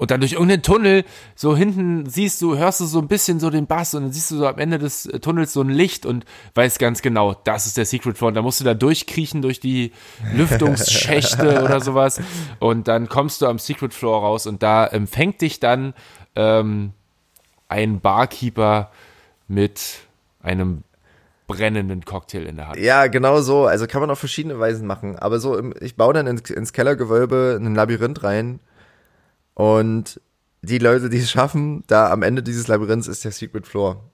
[0.00, 3.50] und dann durch irgendeinen Tunnel so hinten siehst du, hörst du so ein bisschen so
[3.50, 6.06] den Bass und dann siehst du so am Ende des äh, Tunnels so ein Licht
[6.06, 8.28] und weißt ganz genau, das ist der Secret Floor.
[8.28, 9.92] Und da musst du da durchkriechen durch die
[10.34, 12.18] Lüftungsschächte oder sowas
[12.60, 15.92] und dann kommst du am Secret Floor raus und da empfängt dich dann
[16.36, 16.92] ähm,
[17.68, 18.90] ein Barkeeper
[19.48, 20.00] mit
[20.42, 20.82] einem
[21.46, 22.78] brennenden Cocktail in der Hand.
[22.78, 23.66] Ja, genau so.
[23.66, 25.18] Also kann man auf verschiedene Weisen machen.
[25.18, 28.60] Aber so, im, ich baue dann ins, ins Kellergewölbe ein Labyrinth rein
[29.54, 30.20] und
[30.62, 34.04] die Leute, die es schaffen, da am Ende dieses Labyrinths ist der Secret Floor.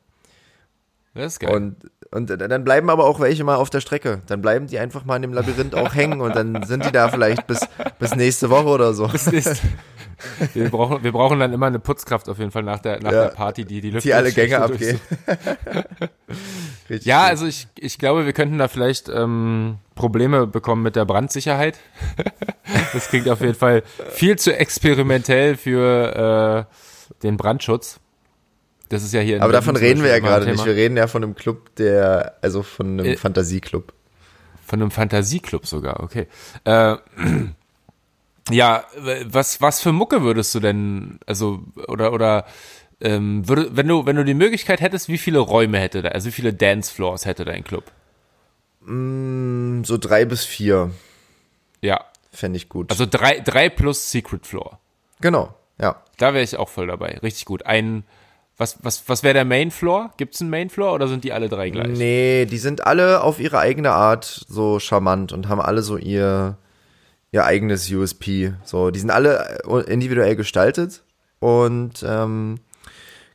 [1.15, 1.51] Das ist geil.
[1.55, 1.77] Und,
[2.11, 4.23] und dann bleiben aber auch welche mal auf der Strecke.
[4.27, 7.09] Dann bleiben die einfach mal in dem Labyrinth auch hängen und dann sind die da
[7.09, 7.61] vielleicht bis,
[7.99, 9.09] bis nächste Woche oder so.
[9.09, 9.57] Bis nächste-
[10.55, 13.23] wir, brauchen, wir brauchen dann immer eine Putzkraft auf jeden Fall nach der, nach Ja.
[13.25, 15.01] der Party, die die Die alle Gänge abgehen.
[16.89, 21.79] Ja, also ich, ich glaube, wir könnten da vielleicht ähm, Probleme bekommen mit der Brandsicherheit.
[22.93, 27.99] das klingt auf jeden Fall viel zu experimentell für äh, den Brandschutz.
[28.89, 29.43] Das ist ja hier.
[29.43, 30.55] aber davon reden wir ja gerade nicht.
[30.63, 30.67] Thema.
[30.67, 33.93] Wir reden ja von einem Club, der, also von einem Äh, Fantasieclub.
[34.65, 36.29] Von einem Fantasieclub sogar, okay.
[36.65, 36.97] Äh,
[38.51, 38.85] ja,
[39.25, 42.45] was, was für Mucke würdest du denn, also, oder, oder,
[43.01, 46.29] ähm, würde, wenn du, wenn du die Möglichkeit hättest, wie viele Räume hätte da, also
[46.29, 47.85] wie viele Dancefloors hätte dein Club?
[48.89, 50.93] So drei bis vier
[51.83, 52.91] Ja, fände ich gut.
[52.91, 54.79] also drei, drei plus Secret Floor.
[55.21, 56.03] genau, ja.
[56.19, 57.19] Da wäre ich auch voll dabei.
[57.23, 57.67] Richtig gut.
[57.67, 58.05] Ein,
[58.57, 60.13] was, was, was wäre der Main Floor?
[60.17, 61.89] Gibt's einen Main Floor oder sind die alle drei gleich?
[61.99, 66.57] Nee, die sind alle auf ihre eigene Art so charmant und haben alle so ihr,
[67.33, 68.55] ihr eigenes USP.
[68.65, 71.03] So, die sind alle äh, individuell gestaltet
[71.39, 72.57] und ähm,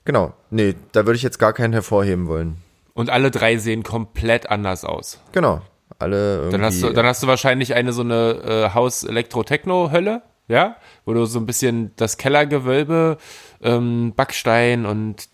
[0.06, 2.58] genau, nee, da würde ich jetzt gar keinen hervorheben wollen.
[2.94, 5.20] Und alle drei sehen komplett anders aus.
[5.32, 5.62] Genau,
[6.00, 6.52] alle irgendwie.
[6.52, 10.76] Dann hast du, dann hast du wahrscheinlich eine so eine äh, Haus-Elektro-Techno-Hölle, ja,
[11.06, 13.18] wo du so ein bisschen das Kellergewölbe,
[13.62, 15.30] ähm, Backstein und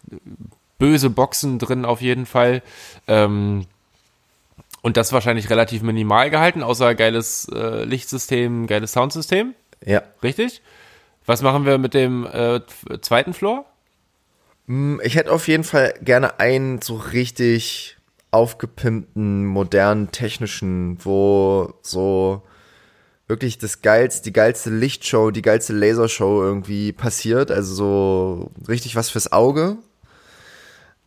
[0.77, 2.61] böse Boxen drin auf jeden Fall.
[3.07, 3.65] Ähm,
[4.87, 9.53] und das wahrscheinlich relativ minimal gehalten, außer geiles äh, Lichtsystem, geiles Soundsystem,
[9.85, 10.61] ja, richtig?
[11.25, 12.61] Was machen wir mit dem äh,
[13.01, 13.65] zweiten Floor?
[15.03, 17.97] Ich hätte auf jeden Fall gerne einen so richtig
[18.31, 22.43] aufgepimpten, modernen, technischen, wo so
[23.27, 27.51] wirklich das geilste, die geilste Lichtshow, die geilste Lasershow irgendwie passiert.
[27.51, 29.79] Also so richtig was fürs Auge.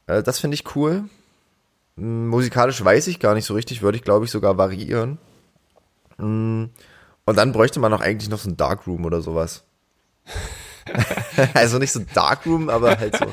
[0.07, 1.05] Äh, Das finde ich cool.
[1.97, 5.19] Mm, Musikalisch weiß ich gar nicht so richtig, würde ich glaube ich sogar variieren.
[6.19, 6.65] Mm,
[7.25, 9.63] Und dann bräuchte man auch eigentlich noch so ein Darkroom oder sowas.
[11.55, 13.27] also nicht so Darkroom, aber halt so,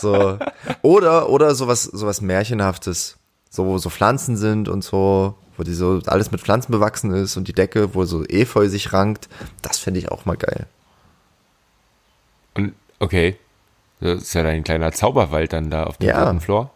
[0.00, 0.38] so
[0.82, 3.18] oder oder sowas sowas märchenhaftes,
[3.50, 7.36] so wo so Pflanzen sind und so, wo die so alles mit Pflanzen bewachsen ist
[7.36, 9.28] und die Decke, wo so Efeu sich rankt,
[9.62, 10.66] das fände ich auch mal geil.
[12.54, 13.36] Und okay,
[14.00, 16.24] das ist ja dein kleiner Zauberwald dann da auf dem Ja.
[16.24, 16.70] dritten Floor.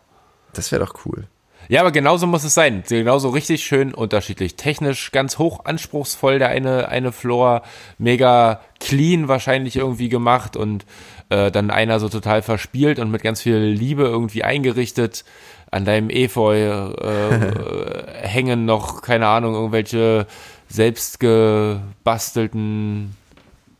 [0.55, 1.27] Das wäre doch cool.
[1.69, 2.83] Ja, aber genauso muss es sein.
[2.89, 4.57] Genauso richtig schön unterschiedlich.
[4.57, 7.63] Technisch ganz hoch anspruchsvoll, der eine, eine Floor,
[7.99, 10.85] mega clean wahrscheinlich irgendwie gemacht und
[11.29, 15.25] äh, dann einer so total verspielt und mit ganz viel Liebe irgendwie eingerichtet.
[15.71, 16.91] An deinem Efeu äh,
[17.35, 20.27] äh, hängen noch, keine Ahnung, irgendwelche
[20.69, 23.17] selbst gebastelten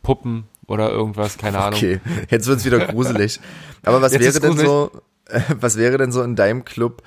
[0.03, 1.79] Puppen oder irgendwas, keine Ahnung.
[1.79, 3.41] Okay, jetzt wird's wieder gruselig.
[3.85, 4.91] Aber was Jetzt wäre denn so,
[5.61, 7.03] was wäre denn so in deinem Club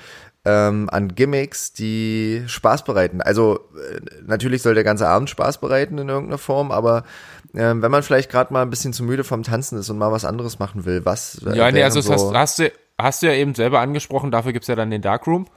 [0.46, 3.22] ähm, an Gimmicks, die Spaß bereiten?
[3.22, 7.04] Also äh, natürlich soll der ganze Abend Spaß bereiten in irgendeiner Form, aber
[7.56, 10.12] ähm, wenn man vielleicht gerade mal ein bisschen zu müde vom Tanzen ist und mal
[10.12, 13.28] was anderes machen will, was äh, Ja, nee, also so, hast, hast, du, hast du
[13.28, 15.48] ja eben selber angesprochen, dafür gibt's ja dann den Darkroom.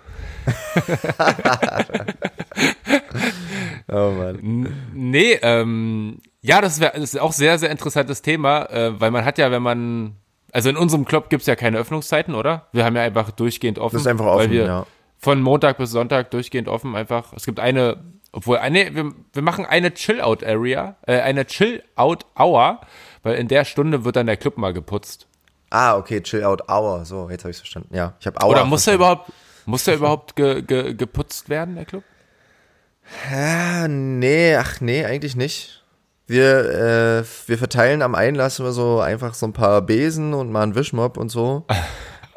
[3.89, 4.73] oh Mann.
[4.95, 9.25] Nee, ähm, ja, das, wär, das ist auch sehr, sehr interessantes Thema, äh, weil man
[9.25, 10.17] hat ja, wenn man,
[10.53, 12.67] also in unserem Club gibt's ja keine Öffnungszeiten, oder?
[12.73, 13.97] Wir haben ja einfach durchgehend offen.
[13.97, 14.87] Das ist einfach weil offen, wir ja.
[15.21, 17.33] Von Montag bis Sonntag durchgehend offen einfach.
[17.33, 17.99] Es gibt eine,
[18.33, 22.81] obwohl, äh, nee, wir, wir machen eine Chill-Out-Area, äh, eine Chill-Out-Hour,
[23.25, 25.27] weil in der Stunde wird dann der Club mal geputzt.
[25.71, 27.05] Ah, okay, Chill Out Hour.
[27.05, 27.95] So, jetzt habe ich verstanden.
[27.95, 28.51] Ja, ich habe Hour.
[28.51, 29.23] Oder muss der verstanden.
[29.25, 29.33] überhaupt,
[29.67, 32.05] muss der überhaupt ge, ge, geputzt werden, der Club?
[33.31, 35.78] Ah, nee, ach nee, eigentlich nicht.
[36.29, 40.63] Wir, äh, wir verteilen am Einlass immer so einfach so ein paar Besen und mal
[40.63, 41.65] einen Wischmopp und so.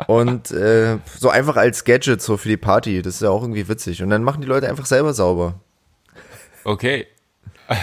[0.07, 3.67] Und äh, so einfach als Gadget so für die Party, das ist ja auch irgendwie
[3.67, 4.01] witzig.
[4.01, 5.59] Und dann machen die Leute einfach selber sauber.
[6.63, 7.05] Okay.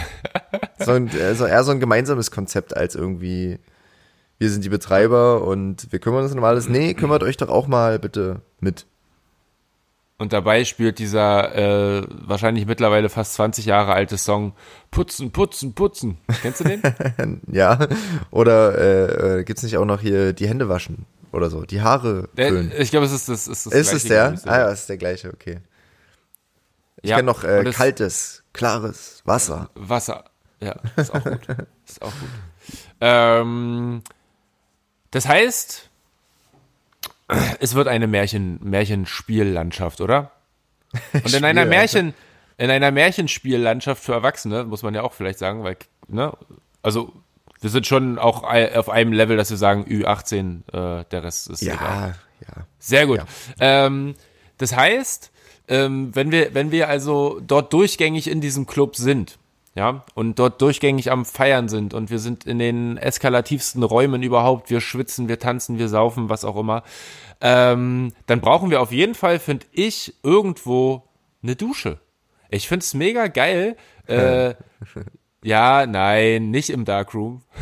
[0.80, 3.58] So ein, also eher so ein gemeinsames Konzept als irgendwie,
[4.38, 6.68] wir sind die Betreiber und wir kümmern uns um alles.
[6.68, 8.86] Nee, kümmert euch doch auch mal bitte mit.
[10.20, 11.54] Und dabei spielt dieser
[12.00, 14.52] äh, wahrscheinlich mittlerweile fast 20 Jahre alte Song
[14.90, 16.18] Putzen, Putzen, Putzen.
[16.42, 16.82] Kennst du den?
[17.52, 17.86] ja.
[18.32, 22.28] Oder äh, äh, gibt's nicht auch noch hier die Hände waschen oder so, die Haare
[22.36, 22.72] Der, föhnen?
[22.76, 23.46] ich glaube, es ist das.
[23.46, 24.28] Ist, das Ist es der?
[24.30, 25.60] gleiche, glaub ich, Ah ja, ist der gleiche, okay.
[27.02, 29.70] Ich Ja, kenne noch äh, es- kaltes, klares Wasser.
[29.76, 30.24] Wasser.
[30.60, 31.46] Ja, ist auch gut.
[31.86, 32.28] ist auch gut.
[33.00, 34.02] Ähm,
[35.12, 35.87] das heißt,
[37.60, 40.32] es wird eine Märchen, Märchenspiellandschaft, oder?
[41.12, 42.14] Und in einer Märchen,
[42.56, 45.76] in einer Märchenspiellandschaft für Erwachsene, muss man ja auch vielleicht sagen, weil,
[46.08, 46.32] ne,
[46.82, 47.12] also
[47.60, 51.62] wir sind schon auch auf einem Level, dass wir sagen, Ü18, äh, der Rest ist
[51.62, 52.14] egal.
[52.40, 52.66] Ja, ja.
[52.78, 53.18] Sehr gut.
[53.18, 53.26] Ja.
[53.86, 54.14] Ähm,
[54.58, 55.30] das heißt,
[55.68, 59.38] ähm, wenn wir, wenn wir also dort durchgängig in diesem Club sind,
[59.78, 64.70] ja, und dort durchgängig am Feiern sind und wir sind in den eskalativsten Räumen überhaupt,
[64.70, 66.82] wir schwitzen, wir tanzen, wir saufen, was auch immer,
[67.40, 71.04] ähm, dann brauchen wir auf jeden Fall, finde ich, irgendwo
[71.44, 72.00] eine Dusche.
[72.50, 73.76] Ich finde es mega geil.
[74.08, 74.54] Äh,
[75.44, 77.42] ja, nein, nicht im Darkroom.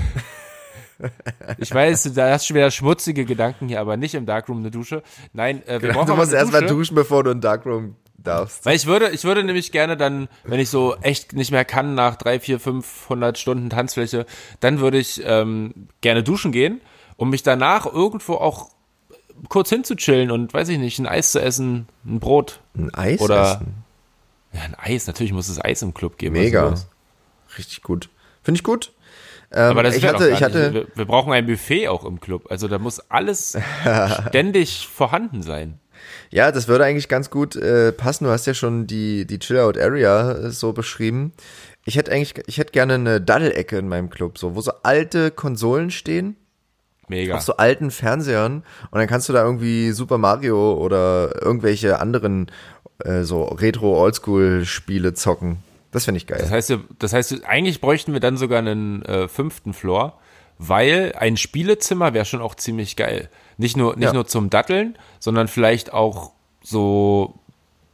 [1.58, 4.70] Ich weiß, da hast du schon wieder schmutzige Gedanken hier, aber nicht im Darkroom eine
[4.70, 5.02] Dusche.
[5.34, 6.72] Nein, äh, wir brauchen Du musst eine erst mal Dusche.
[6.74, 7.96] duschen, bevor du in Darkroom
[8.26, 8.64] darfst.
[8.66, 11.94] Weil ich würde, ich würde nämlich gerne dann, wenn ich so echt nicht mehr kann
[11.94, 14.26] nach drei, vier, 500 Stunden Tanzfläche,
[14.60, 16.80] dann würde ich ähm, gerne duschen gehen,
[17.16, 18.70] um mich danach irgendwo auch
[19.48, 22.60] kurz hinzuchillen und, weiß ich nicht, ein Eis zu essen, ein Brot.
[22.76, 23.74] Ein Eis Oder- essen.
[24.52, 26.32] Ja, ein Eis, natürlich muss es Eis im Club geben.
[26.34, 26.74] Mega.
[27.58, 28.08] Richtig gut.
[28.42, 28.92] Finde ich gut.
[29.52, 32.20] Ähm, Aber das ich hatte, auch ich hatte, Wir, wir brauchen ein Buffet auch im
[32.20, 32.46] Club.
[32.50, 33.56] Also da muss alles
[34.28, 35.78] ständig vorhanden sein.
[36.30, 38.24] Ja, das würde eigentlich ganz gut äh, passen.
[38.24, 41.32] Du hast ja schon die, die Chill-Out-Area äh, so beschrieben.
[41.84, 45.30] Ich hätte eigentlich, ich hätte gerne eine Daddelecke in meinem Club, so, wo so alte
[45.30, 46.36] Konsolen stehen.
[47.08, 47.36] Mega.
[47.36, 52.50] auf so alten Fernsehern und dann kannst du da irgendwie Super Mario oder irgendwelche anderen
[53.04, 55.58] äh, so Retro-Oldschool-Spiele zocken.
[55.92, 56.50] Das finde ich Das geil.
[56.50, 60.18] heißt, wir- das heißt, eigentlich bräuchten wir dann sogar einen äh, fünften Floor,
[60.58, 63.28] weil ein Spielezimmer wäre schon auch ziemlich geil.
[63.58, 64.12] Nicht nur, nicht Ja.
[64.12, 66.32] nur zum Datteln, sondern vielleicht auch
[66.62, 67.34] so,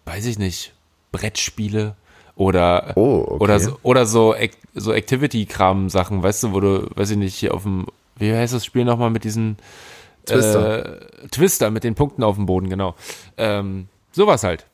[0.06, 0.72] weiß ich nicht,
[1.12, 1.94] Brettspiele
[2.34, 3.44] oder, Oh, okay.
[3.44, 4.34] oder so, oder so,
[4.74, 7.86] so Activity-Kram-Sachen, weißt du, wo du, weiß ich nicht, hier auf dem,
[8.16, 9.56] wie heißt das Spiel nochmal mit diesen
[10.26, 11.02] Twister.
[11.02, 12.94] Äh, Twister mit den Punkten auf dem Boden, genau.
[13.36, 14.66] Ähm, sowas halt.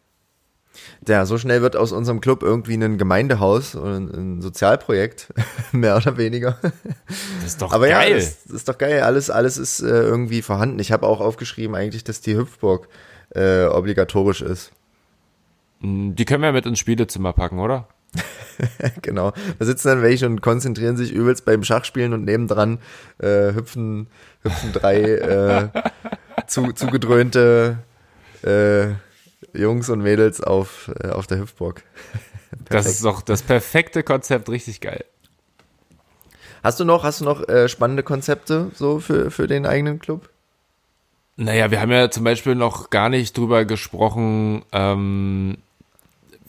[1.09, 5.33] Ja, so schnell wird aus unserem Club irgendwie ein Gemeindehaus oder ein, Sozialprojekt,
[5.73, 6.59] mehr oder weniger.
[6.63, 8.11] Das ist doch Aber geil.
[8.11, 9.03] ja, das, das ist doch geil.
[9.03, 10.79] Alles, alles ist äh, irgendwie vorhanden.
[10.79, 12.89] Ich habe auch aufgeschrieben eigentlich, dass die Hüpfburg
[13.31, 14.73] äh, obligatorisch ist.
[15.81, 17.89] Die können wir mit ins Spielezimmer packen, oder?
[19.03, 19.33] genau.
[19.59, 22.79] Da sitzen dann welche und konzentrieren sich übelst beim Schachspielen und nebendran
[23.19, 24.09] äh, hüpfen,
[24.43, 25.69] hüpfen drei äh,
[26.47, 27.79] zu, zugedröhnte
[28.43, 28.89] äh,
[29.53, 31.83] Jungs und Mädels auf, äh, auf der Hüpfburg.
[32.71, 35.05] Das ist doch das perfekte Konzept, richtig geil.
[36.63, 40.31] Hast du noch, hast du noch äh, spannende Konzepte so für, für den eigenen Club?
[41.37, 45.59] Naja, wir haben ja zum Beispiel noch gar nicht drüber gesprochen, ähm,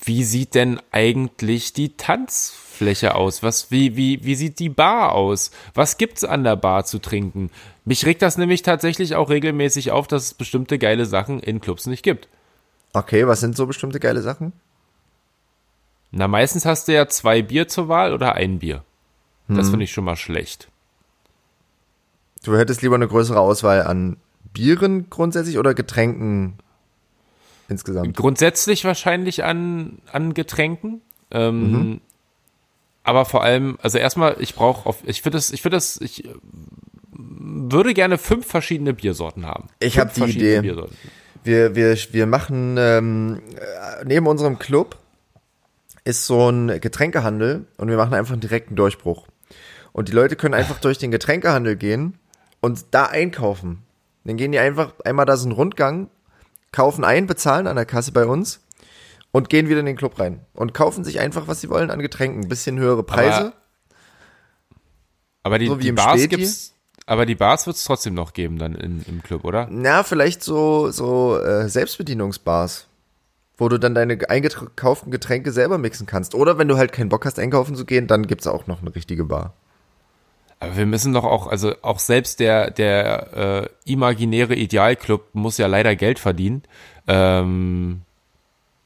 [0.03, 3.43] wie sieht denn eigentlich die Tanzfläche aus?
[3.43, 5.51] Was, wie, wie, wie sieht die Bar aus?
[5.73, 7.51] Was gibt's an der Bar zu trinken?
[7.83, 11.85] Mich regt das nämlich tatsächlich auch regelmäßig auf, dass es bestimmte geile Sachen in Clubs
[11.85, 12.29] nicht gibt.
[12.93, 14.53] Okay, was sind so bestimmte geile Sachen?
[16.11, 18.83] Na, meistens hast du ja zwei Bier zur Wahl oder ein Bier.
[19.47, 20.69] Das finde ich schon mal schlecht.
[22.43, 24.17] Du hättest lieber eine größere Auswahl an
[24.53, 26.59] Bieren grundsätzlich oder Getränken
[27.67, 28.15] insgesamt?
[28.15, 31.01] Grundsätzlich wahrscheinlich an, an Getränken.
[31.31, 32.01] Ähm,
[33.03, 36.25] Aber vor allem, also erstmal, ich brauche auf, ich finde das, ich finde das, ich
[36.25, 36.33] äh,
[37.11, 39.67] würde gerne fünf verschiedene Biersorten haben.
[39.79, 40.61] Ich Fünf hab die Idee.
[40.61, 40.95] Biersorten.
[41.43, 44.97] Wir, wir, wir machen ähm, äh, neben unserem Club
[46.03, 49.27] ist so ein Getränkehandel und wir machen einfach einen direkten Durchbruch.
[49.91, 52.17] Und die Leute können einfach durch den Getränkehandel gehen
[52.61, 53.83] und da einkaufen.
[54.25, 56.09] Dann gehen die einfach einmal da so einen Rundgang,
[56.71, 58.61] kaufen ein, bezahlen an der Kasse bei uns
[59.31, 61.99] und gehen wieder in den Club rein und kaufen sich einfach, was sie wollen an
[61.99, 62.43] Getränken.
[62.43, 63.53] Ein bisschen höhere Preise.
[65.43, 66.73] Aber die, So wie die im Bars gibt's,
[67.09, 69.67] aber die Bars wird es trotzdem noch geben dann in, im Club, oder?
[69.71, 72.85] Na, vielleicht so, so äh, Selbstbedienungsbars,
[73.57, 76.35] wo du dann deine eingekauften Getränke selber mixen kannst.
[76.35, 78.93] Oder wenn du halt keinen Bock hast, einkaufen zu gehen, dann gibt's auch noch eine
[78.93, 79.53] richtige Bar.
[80.59, 85.65] Aber wir müssen doch auch, also auch selbst der, der äh, imaginäre Idealclub muss ja
[85.65, 86.61] leider Geld verdienen.
[87.07, 88.01] Ähm,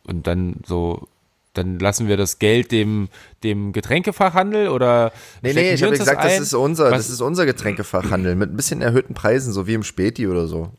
[0.08, 1.10] und dann so,
[1.54, 3.10] dann lassen wir das Geld dem,
[3.44, 6.98] dem Getränkefachhandel oder Nee, nee, ich habe gesagt, das, das ist unser, Was?
[6.98, 10.72] das ist unser Getränkefachhandel mit ein bisschen erhöhten Preisen, so wie im Späti oder so.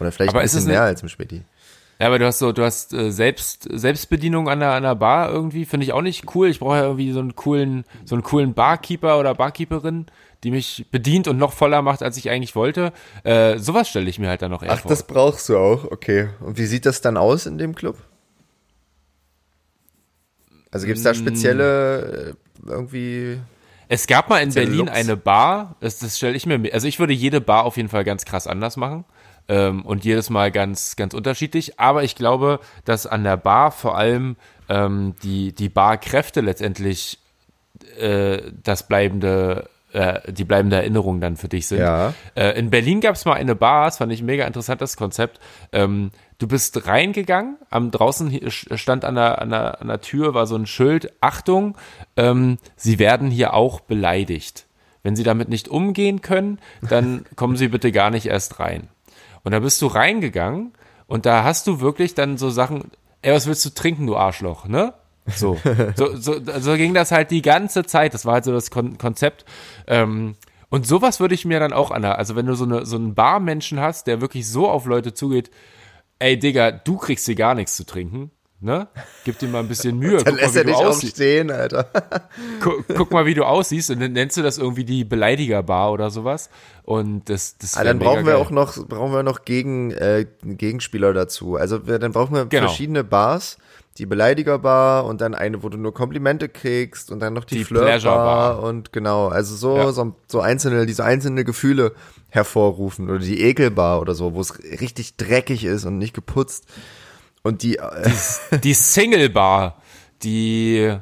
[0.00, 1.42] Oder vielleicht aber ein bisschen mehr als im Späti.
[1.98, 5.30] Ja, aber du hast so, du hast äh, selbst Selbstbedienung an der an der Bar
[5.30, 6.48] irgendwie, finde ich auch nicht cool.
[6.48, 10.06] Ich brauche ja irgendwie so einen coolen so einen coolen Barkeeper oder Barkeeperin,
[10.44, 12.92] die mich bedient und noch voller macht, als ich eigentlich wollte.
[13.24, 14.90] Äh, sowas stelle ich mir halt dann noch eher Ach, vor.
[14.90, 15.84] das brauchst du auch.
[15.84, 16.28] Okay.
[16.40, 17.96] Und wie sieht das dann aus in dem Club?
[20.70, 21.14] Also gibt es da mm.
[21.14, 22.34] spezielle
[22.66, 23.38] äh, irgendwie
[23.88, 24.92] es gab mal in Berlin Looks.
[24.92, 28.04] eine Bar, das, das stelle ich mir, also ich würde jede Bar auf jeden Fall
[28.04, 29.04] ganz krass anders machen
[29.48, 31.78] ähm, und jedes Mal ganz, ganz unterschiedlich.
[31.78, 34.36] Aber ich glaube, dass an der Bar vor allem
[34.68, 37.18] ähm, die, die Barkräfte letztendlich
[37.98, 41.78] äh, das bleibende äh, die bleibende Erinnerung dann für dich sind.
[41.78, 42.12] Ja.
[42.34, 45.40] Äh, in Berlin gab es mal eine Bar, das fand ich ein mega interessantes Konzept.
[45.72, 50.46] Ähm, du bist reingegangen, am draußen stand an der, an, der, an der Tür war
[50.46, 51.78] so ein Schild, Achtung,
[52.16, 54.66] ähm, sie werden hier auch beleidigt.
[55.02, 58.88] Wenn sie damit nicht umgehen können, dann kommen sie bitte gar nicht erst rein.
[59.44, 60.72] Und da bist du reingegangen
[61.06, 62.90] und da hast du wirklich dann so Sachen,
[63.22, 64.92] ey, was willst du trinken, du Arschloch, ne?
[65.34, 65.58] So,
[65.96, 68.14] so, so, so ging das halt die ganze Zeit.
[68.14, 69.44] Das war halt so das Kon Konzept.
[69.86, 70.36] Ähm,
[70.68, 73.14] und sowas würde ich mir dann auch an also wenn du so, eine, so einen
[73.14, 75.50] Barmenschen hast, der wirklich so auf Leute zugeht,
[76.18, 78.88] ey Digga, du kriegst hier gar nichts zu trinken, ne?
[79.24, 80.16] Gib dir mal ein bisschen Mühe.
[80.24, 81.88] Dann guck lässt mal, wie er dich aufstehen, Alter.
[82.60, 86.10] guck, guck, mal, wie du aussiehst und dann nennst du das irgendwie die Beleidigerbar oder
[86.10, 86.50] sowas.
[86.82, 88.42] Und das, das ah, dann brauchen wir geil.
[88.42, 91.56] auch noch, brauchen wir noch gegen, äh, Gegenspieler dazu.
[91.56, 92.66] Also dann brauchen wir genau.
[92.66, 93.58] verschiedene Bars.
[93.98, 97.64] Die Beleidigerbar und dann eine, wo du nur Komplimente kriegst und dann noch die, die
[97.64, 99.92] Flirtbar und genau, also so, ja.
[99.92, 101.94] so, so einzelne, diese einzelne Gefühle
[102.28, 106.66] hervorrufen oder die Ekelbar oder so, wo es richtig dreckig ist und nicht geputzt.
[107.42, 108.10] Und die, äh
[108.52, 109.80] die, die Single Bar,
[110.22, 110.96] die,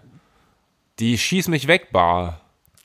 [0.99, 2.41] die Schieß mich weg Bar.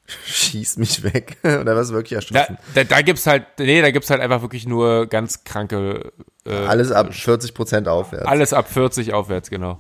[0.26, 1.38] Schieß mich weg.
[1.44, 2.60] Oder was wirklich erschreckend.
[2.74, 6.12] Da, da, da gibt's halt, nee, da gibt's halt einfach wirklich nur ganz kranke.
[6.46, 8.26] Äh, alles ab 40 Prozent aufwärts.
[8.26, 9.78] Alles ab 40 aufwärts, genau.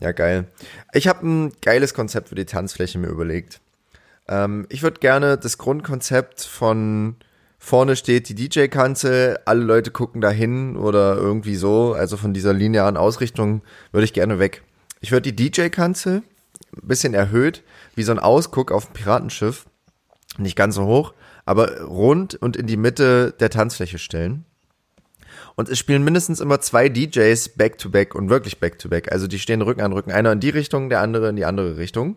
[0.00, 0.46] Ja, geil.
[0.92, 3.60] Ich habe ein geiles Konzept für die Tanzfläche mir überlegt.
[4.28, 7.16] Ähm, ich würde gerne das Grundkonzept von
[7.58, 11.94] vorne steht die DJ-Kanzel, alle Leute gucken dahin oder irgendwie so.
[11.94, 14.62] Also von dieser linearen Ausrichtung würde ich gerne weg.
[15.00, 16.22] Ich würde die DJ-Kanzel
[16.76, 17.62] ein bisschen erhöht,
[17.94, 19.66] wie so ein Ausguck auf dem Piratenschiff,
[20.38, 21.14] nicht ganz so hoch,
[21.44, 24.44] aber rund und in die Mitte der Tanzfläche stellen.
[25.56, 29.06] Und es spielen mindestens immer zwei DJs back-to-back -back und wirklich back-to-back.
[29.06, 29.12] -back.
[29.12, 30.10] Also die stehen Rücken an Rücken.
[30.10, 32.16] Einer in die Richtung, der andere in die andere Richtung.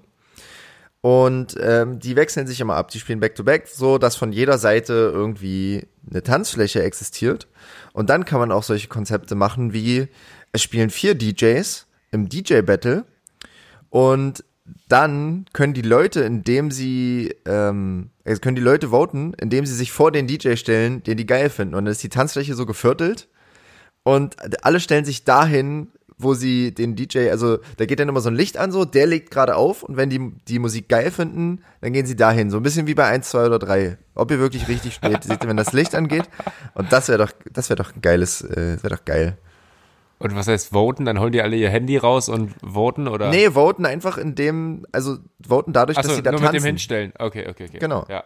[1.02, 2.90] Und ähm, die wechseln sich immer ab.
[2.90, 7.48] Die spielen Back-to-Back, so dass von jeder Seite irgendwie eine Tanzfläche existiert.
[7.94, 10.08] Und dann kann man auch solche Konzepte machen wie,
[10.52, 13.06] es spielen vier DJs im DJ-Battle
[13.90, 14.44] und
[14.90, 19.92] dann können die Leute, indem sie, ähm, es können die Leute voten, indem sie sich
[19.92, 21.76] vor den DJ stellen, den die geil finden.
[21.76, 23.30] Und dann ist die Tanzfläche so geviertelt
[24.04, 28.30] und alle stellen sich dahin, wo sie den DJ, also da geht dann immer so
[28.30, 31.62] ein Licht an, so, der legt gerade auf und wenn die die Musik geil finden,
[31.80, 32.50] dann gehen sie dahin.
[32.50, 33.98] So ein bisschen wie bei 1, 2 oder 3.
[34.16, 36.28] Ob ihr wirklich richtig steht, seht ihr, wenn das Licht angeht.
[36.74, 39.38] Und das wäre doch, das wäre doch ein geiles, äh, wäre doch geil.
[40.20, 41.06] Und was heißt voten?
[41.06, 43.30] Dann holen die alle ihr Handy raus und voten oder?
[43.30, 46.56] Nee, voten einfach in dem, also voten dadurch, so, dass sie da nur tanzen.
[46.56, 47.14] mit dem hinstellen.
[47.20, 47.80] Okay, okay, okay.
[47.80, 48.06] Genau.
[48.10, 48.24] Ja.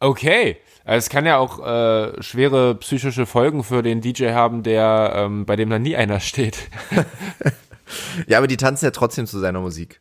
[0.00, 0.56] Okay.
[0.84, 5.44] Also es kann ja auch äh, schwere psychische Folgen für den DJ haben, der ähm,
[5.44, 6.70] bei dem dann nie einer steht.
[8.26, 10.00] ja, aber die tanzen ja trotzdem zu seiner Musik.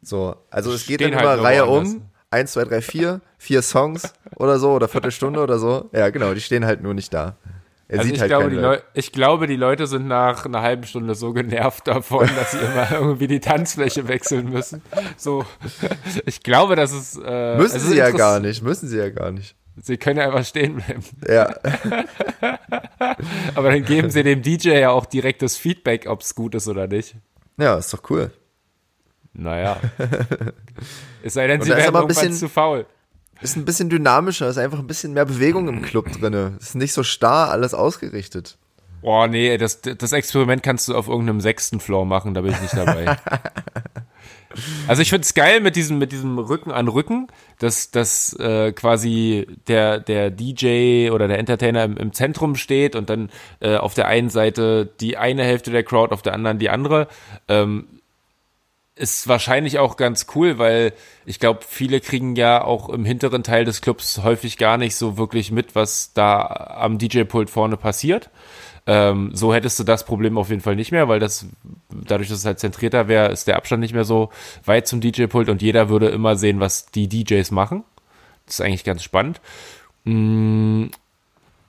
[0.00, 2.02] So, also es geht dann halt immer Reihe um.
[2.30, 5.88] Eins, zwei, drei, vier, vier Songs oder so oder Viertelstunde oder so.
[5.92, 7.36] Ja, genau, die stehen halt nur nicht da.
[7.90, 11.32] Er also ich, halt glaube, ich glaube, die Leute sind nach einer halben Stunde so
[11.32, 14.82] genervt davon, dass sie immer irgendwie die Tanzfläche wechseln müssen.
[15.16, 15.46] So,
[16.26, 17.18] ich glaube, dass es.
[17.24, 19.56] Äh, müssen sie ja gar nicht, müssen sie ja gar nicht.
[19.80, 21.02] Sie können ja einfach stehen bleiben.
[21.26, 21.54] Ja.
[23.54, 26.68] Aber dann geben sie dem DJ ja auch direkt das Feedback, ob es gut ist
[26.68, 27.14] oder nicht.
[27.56, 28.30] Ja, ist doch cool.
[29.32, 29.78] Naja.
[31.22, 32.86] es sei denn, sie werden irgendwann bisschen, zu faul.
[33.40, 36.56] Ist ein bisschen dynamischer, ist einfach ein bisschen mehr Bewegung im Club drinne.
[36.60, 38.58] Ist nicht so starr alles ausgerichtet.
[39.00, 42.60] Boah, nee, das, das Experiment kannst du auf irgendeinem sechsten Floor machen, da bin ich
[42.60, 43.16] nicht dabei.
[44.88, 47.28] also ich find's geil mit diesem, mit diesem Rücken an Rücken,
[47.60, 53.08] dass, dass äh, quasi der, der DJ oder der Entertainer im, im Zentrum steht und
[53.08, 53.30] dann
[53.60, 57.06] äh, auf der einen Seite die eine Hälfte der Crowd, auf der anderen die andere.
[57.46, 57.97] Ähm,
[58.98, 60.92] ist wahrscheinlich auch ganz cool, weil
[61.24, 65.16] ich glaube, viele kriegen ja auch im hinteren Teil des Clubs häufig gar nicht so
[65.16, 66.42] wirklich mit, was da
[66.78, 68.30] am DJ-Pult vorne passiert.
[68.86, 71.46] Ähm, so hättest du das Problem auf jeden Fall nicht mehr, weil das,
[71.90, 74.30] dadurch, dass es halt zentrierter wäre, ist der Abstand nicht mehr so
[74.64, 77.84] weit zum DJ-Pult und jeder würde immer sehen, was die DJs machen.
[78.46, 79.40] Das ist eigentlich ganz spannend.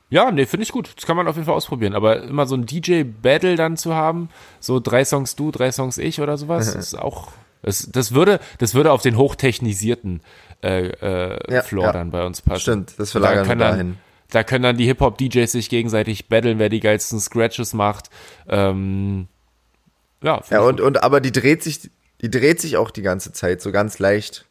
[0.10, 0.91] Ja, nee, finde ich gut.
[0.95, 1.93] Das kann man auf jeden Fall ausprobieren.
[1.93, 4.30] Aber immer so ein DJ-Battle dann zu haben,
[4.60, 7.32] so drei Songs du, drei Songs ich oder sowas, ist auch.
[7.62, 10.22] Das, das würde, das würde auf den hochtechnisierten
[10.64, 11.91] äh, äh, Ja, Floor ja.
[11.93, 12.62] dann bei uns passen.
[12.62, 13.97] Stimmt, das verlagern wir kann dann- dahin.
[14.32, 18.12] Da können dann die Hip-Hop-DJs sich gegenseitig battlen, wer die geilsten Scratches macht.
[18.47, 19.28] Ähm,
[20.24, 20.82] ja, Ja, und, gut.
[20.86, 21.89] und aber die dreht sich,
[22.22, 24.45] die dreht sich auch die ganze Zeit, so ganz leicht.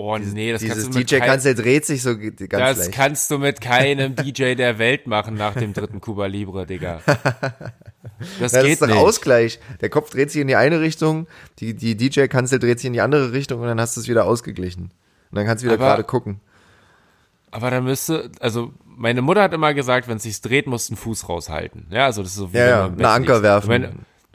[0.00, 2.78] Oh nee, das Dieses kannst du mit DJ kein- Kanzler dreht sich so ganz Das
[2.78, 2.92] leicht.
[2.92, 7.00] kannst du mit keinem DJ der Welt machen nach dem dritten Cuba Libre, Digga.
[8.38, 8.96] Das das geht ist doch nicht.
[8.96, 9.60] Ausgleich.
[9.80, 11.26] Der Kopf dreht sich in die eine Richtung,
[11.58, 14.24] die, die DJ-Kanzel dreht sich in die andere Richtung und dann hast du es wieder
[14.26, 14.84] ausgeglichen.
[15.30, 16.40] Und dann kannst du wieder Aber- gerade gucken.
[17.50, 20.92] Aber da müsste, also meine Mutter hat immer gesagt, wenn es sich dreht, musst du
[20.92, 21.86] einen Fuß raushalten.
[21.90, 23.68] Ja, also das ist so wie Ja, ja, Bett Anker werfen.
[23.70, 23.88] Wenn,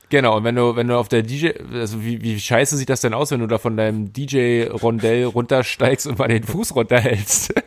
[0.10, 3.01] genau, und wenn du, wenn du auf der DJ, also wie, wie scheiße sieht das
[3.01, 7.53] denn aus, wenn du da von deinem DJ-Rondell runtersteigst und mal den Fuß runterhältst?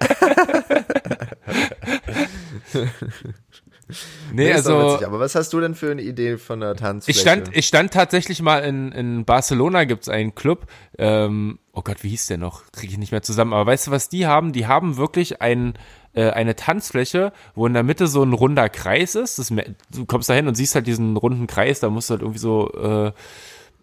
[4.32, 4.92] nee, doch also.
[4.92, 5.06] witzig.
[5.06, 7.18] Aber was hast du denn für eine Idee von der Tanzfläche?
[7.18, 10.66] Ich stand, ich stand tatsächlich mal in, in Barcelona, gibt's einen Club.
[10.98, 12.62] Ähm, oh Gott, wie hieß der noch?
[12.72, 13.52] Kriege ich nicht mehr zusammen.
[13.52, 14.52] Aber weißt du, was die haben?
[14.52, 15.74] Die haben wirklich ein,
[16.18, 19.38] äh, eine Tanzfläche, wo in der Mitte so ein runder Kreis ist.
[19.38, 22.22] Das, du kommst da hin und siehst halt diesen runden Kreis, da musst du halt
[22.22, 23.12] irgendwie so,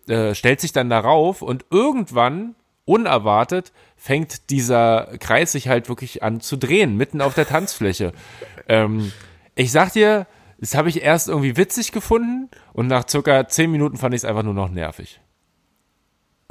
[0.07, 6.23] äh, äh, stellt sich dann darauf und irgendwann, unerwartet, fängt dieser Kreis sich halt wirklich
[6.23, 8.11] an zu drehen, mitten auf der Tanzfläche.
[8.67, 9.13] ähm,
[9.55, 10.27] ich sag dir,
[10.59, 14.25] das habe ich erst irgendwie witzig gefunden und nach circa zehn Minuten fand ich es
[14.25, 15.21] einfach nur noch nervig.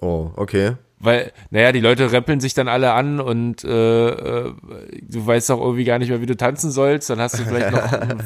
[0.00, 0.76] oh, okay.
[1.04, 4.54] Weil, naja, die Leute rempeln sich dann alle an und äh, äh,
[5.02, 7.10] du weißt auch irgendwie gar nicht mehr, wie du tanzen sollst.
[7.10, 8.22] Dann hast du vielleicht noch einen,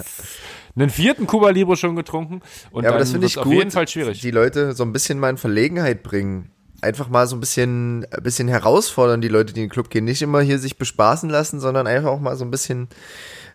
[0.77, 3.55] einen vierten Cuba Libre schon getrunken und Ja, aber dann das finde ich auf gut.
[3.55, 4.21] jeden Fall schwierig.
[4.21, 6.51] Die Leute so ein bisschen mal in Verlegenheit bringen.
[6.81, 10.05] Einfach mal so ein bisschen, ein bisschen herausfordern, die Leute, die in den Club gehen.
[10.05, 12.87] Nicht immer hier sich bespaßen lassen, sondern einfach auch mal so ein bisschen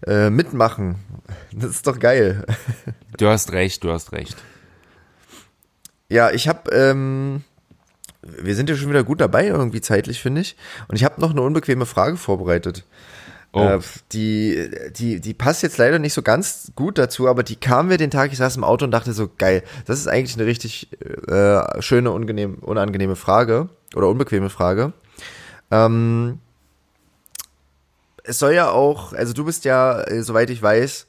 [0.06, 0.96] äh, mitmachen.
[1.54, 2.46] Das ist doch geil.
[3.18, 4.36] Du hast recht, du hast recht.
[6.10, 7.44] Ja, ich habe, ähm,
[8.24, 10.56] wir sind ja schon wieder gut dabei irgendwie zeitlich, finde ich.
[10.88, 12.86] Und ich habe noch eine unbequeme Frage vorbereitet.
[13.54, 13.62] Oh.
[13.62, 13.80] Äh,
[14.12, 17.98] die, die, die passt jetzt leider nicht so ganz gut dazu, aber die kam mir
[17.98, 20.90] den Tag, ich saß im Auto und dachte so, geil, das ist eigentlich eine richtig
[21.28, 24.94] äh, schöne, unangenehm, unangenehme Frage oder unbequeme Frage.
[25.70, 26.40] Ähm,
[28.24, 31.08] es soll ja auch, also du bist ja, äh, soweit ich weiß,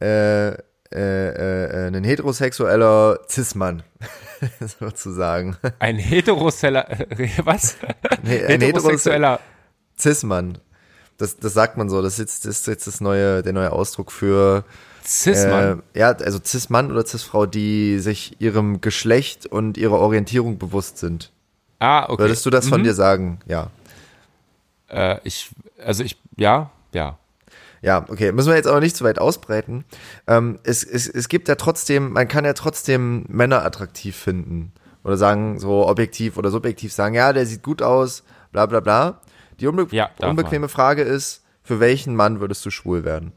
[0.00, 0.54] äh, äh,
[0.92, 3.82] äh, ein heterosexueller Cis-Mann,
[4.80, 5.56] sozusagen.
[5.78, 6.86] Ein heteroseller,
[7.44, 7.76] was?
[8.22, 9.40] Nee, ein Heterosexueller.
[9.98, 10.58] Cis-Mann.
[11.16, 12.00] Das, das sagt man so.
[12.02, 14.64] Das ist jetzt, das ist jetzt das neue, der neue Ausdruck für
[15.04, 15.82] Cis-Mann.
[15.94, 21.32] Äh, ja, also Cis-Mann oder Cis-Frau, die sich ihrem Geschlecht und ihrer Orientierung bewusst sind.
[21.80, 22.22] ah, okay.
[22.22, 22.84] Würdest du das von Mhm.
[22.84, 23.40] dir sagen?
[23.46, 23.70] Ja.
[24.88, 25.50] Äh, ich,
[25.84, 27.18] also ich, ja, ja.
[27.82, 28.32] Ja, okay.
[28.32, 29.84] Müssen wir jetzt aber nicht zu weit ausbreiten.
[30.26, 34.72] Ähm, es, es, es gibt ja trotzdem, man kann ja trotzdem Männer attraktiv finden.
[35.04, 39.20] Oder sagen, so objektiv oder subjektiv sagen, ja, der sieht gut aus, bla bla bla.
[39.60, 43.32] Die unbe Ja, unbequeme Frage ist, für welchen Mann würdest du schwul werden?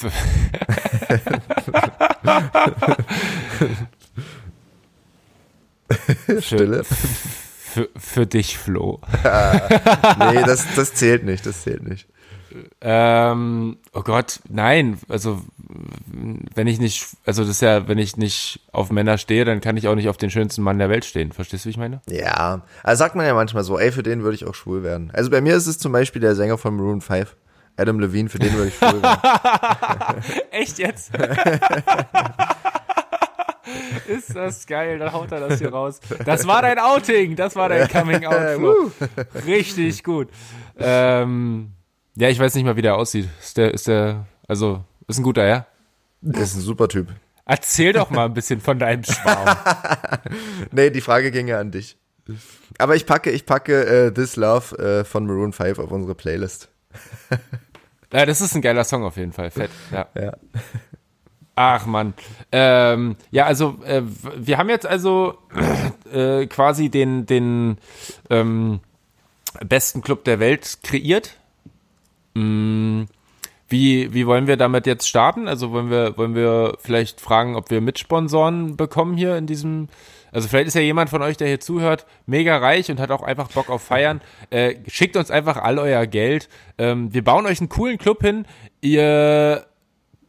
[6.40, 6.84] Stille.
[6.84, 9.00] Für, für dich, Flo.
[9.22, 12.08] Nee, das, das zählt nicht, das zählt nicht.
[12.80, 15.42] Ähm, oh Gott, nein, also
[16.54, 19.76] wenn ich nicht, also das ist ja, wenn ich nicht auf Männer stehe, dann kann
[19.76, 21.32] ich auch nicht auf den schönsten Mann der Welt stehen.
[21.32, 22.00] Verstehst du, wie ich meine?
[22.08, 25.10] Ja, also sagt man ja manchmal so, ey, für den würde ich auch schwul werden.
[25.12, 27.36] Also bei mir ist es zum Beispiel der Sänger von Maroon 5,
[27.76, 30.22] Adam Levine, für den würde ich schwul werden.
[30.50, 31.12] Echt jetzt?
[34.06, 36.00] Ist das geil, dann haut er das hier raus.
[36.24, 38.92] Das war dein Outing, das war dein Coming Out.
[39.46, 40.28] Richtig gut.
[40.78, 41.72] Ähm,
[42.18, 43.28] ja, ich weiß nicht mal, wie der aussieht.
[43.40, 45.66] Ist der, ist der, also, ist ein guter, ja?
[46.20, 47.08] Das ist ein super Typ.
[47.44, 49.56] Erzähl doch mal ein bisschen von deinem Schwarm.
[50.70, 51.96] Nee, die Frage ging ja an dich.
[52.76, 56.68] Aber ich packe, ich packe äh, This Love äh, von Maroon 5 auf unsere Playlist.
[58.10, 59.50] Ja, das ist ein geiler Song auf jeden Fall.
[59.50, 59.70] Fett.
[59.92, 60.06] Ja.
[60.18, 60.32] Ja.
[61.56, 62.14] Ach man.
[62.52, 64.02] Ähm, ja, also äh,
[64.34, 65.36] wir haben jetzt also
[66.12, 67.76] äh, quasi den, den
[68.30, 68.80] ähm,
[69.66, 71.37] besten Club der Welt kreiert.
[72.38, 73.06] Mm,
[73.68, 75.46] wie, wie wollen wir damit jetzt starten?
[75.48, 79.88] Also wollen wir, wollen wir vielleicht fragen, ob wir Mitsponsoren bekommen hier in diesem,
[80.32, 83.22] Also vielleicht ist ja jemand von euch, der hier zuhört, mega reich und hat auch
[83.22, 84.20] einfach Bock auf Feiern.
[84.50, 86.48] Äh, schickt uns einfach all euer Geld.
[86.78, 88.46] Ähm, wir bauen euch einen coolen Club hin.
[88.80, 89.66] Ihr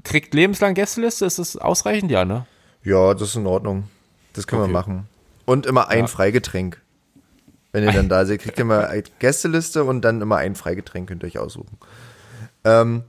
[0.04, 1.26] kriegt lebenslang Gästeliste.
[1.26, 2.12] Ist das ausreichend?
[2.12, 2.46] Ja, ne?
[2.84, 3.86] Ja, das ist in Ordnung.
[4.34, 4.72] Das können Okay.
[4.72, 5.08] wir machen.
[5.46, 6.08] Und immer ein Ja.
[6.08, 6.82] Freigetränk.
[7.72, 11.10] Wenn ihr dann da seid, kriegt ihr immer eine Gästeliste und dann immer ein Freigetränk
[11.10, 11.78] könnt ihr euch aussuchen.
[12.66, 13.04] Ähm,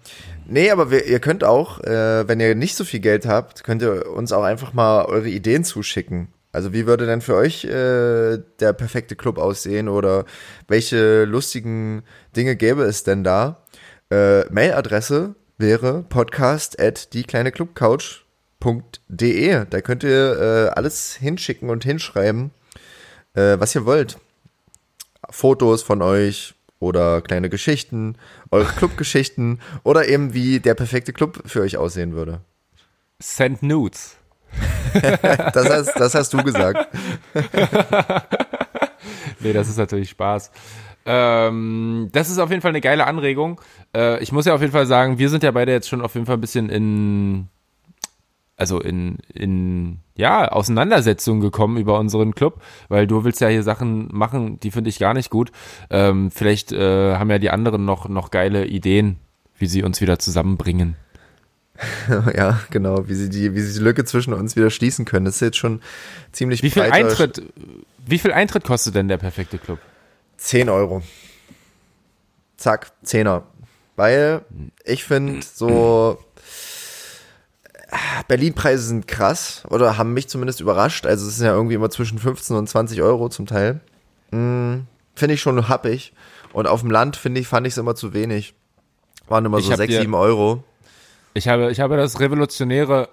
[0.47, 3.83] nee, aber wir, ihr könnt auch, äh, wenn ihr nicht so viel Geld habt, könnt
[3.83, 6.29] ihr uns auch einfach mal eure Ideen zuschicken.
[6.53, 10.25] Also wie würde denn für euch äh, der perfekte Club aussehen oder
[10.67, 12.03] welche lustigen
[12.37, 13.63] Dinge gäbe es denn da?
[14.11, 19.67] Äh, Mailadresse wäre podcast at diekleineclubcouch.de.
[19.71, 22.51] Da könnt ihr äh, alles hinschicken und hinschreiben,
[23.35, 24.19] äh, was ihr wollt.
[25.31, 28.17] Fotos von euch oder kleine Geschichten,
[28.51, 32.41] eure Clubgeschichten oder eben wie der perfekte Club für euch aussehen würde.
[33.19, 34.17] Send Nudes.
[35.53, 36.89] Das hast, das hast du gesagt.
[39.41, 40.51] Nee, das ist natürlich Spaß.
[41.07, 43.61] Ähm, das ist auf jeden Fall eine geile Anregung.
[43.97, 46.15] Äh, ich muss ja auf jeden Fall sagen, wir sind ja beide jetzt schon auf
[46.15, 47.49] jeden Fall ein bisschen in,
[48.61, 54.09] also in, in, ja, Auseinandersetzungen gekommen über unseren Club, weil du willst ja hier Sachen
[54.13, 55.51] machen, die finde ich gar nicht gut.
[55.89, 59.17] Ähm, vielleicht äh, haben ja die anderen noch, noch geile Ideen,
[59.59, 60.97] wie sie uns wieder zusammenbringen.
[62.37, 65.25] Ja, genau, wie sie die, wie sie die Lücke zwischen uns wieder schließen können.
[65.25, 65.81] Das ist jetzt schon
[66.31, 67.43] ziemlich Wie viel Eintritt,
[68.07, 69.79] wie viel Eintritt kostet denn der perfekte Club?
[70.37, 71.03] 10 Euro.
[72.59, 73.45] Zack, Zehner.
[73.97, 74.43] Weil
[74.85, 76.19] ich finde so
[78.29, 81.07] Berlin-Preise sind krass oder haben mich zumindest überrascht.
[81.07, 83.81] Also es sind ja irgendwie immer zwischen 15 und 20 Euro zum Teil.
[84.31, 84.81] Mm,
[85.15, 86.13] finde ich schon happig.
[86.53, 88.55] Und auf dem Land finde ich, fand ich es immer zu wenig.
[89.29, 90.65] Waren immer Ich so hab 6, dir- 7 Euro.
[91.33, 93.09] Ich habe, ich habe das revolutionäre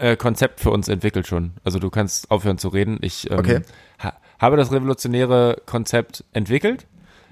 [0.00, 1.52] äh, Konzept für uns entwickelt schon.
[1.62, 2.98] Also du kannst aufhören zu reden.
[3.02, 3.60] Ich ähm, Okay.
[4.02, 6.86] ha, habe das revolutionäre Konzept entwickelt.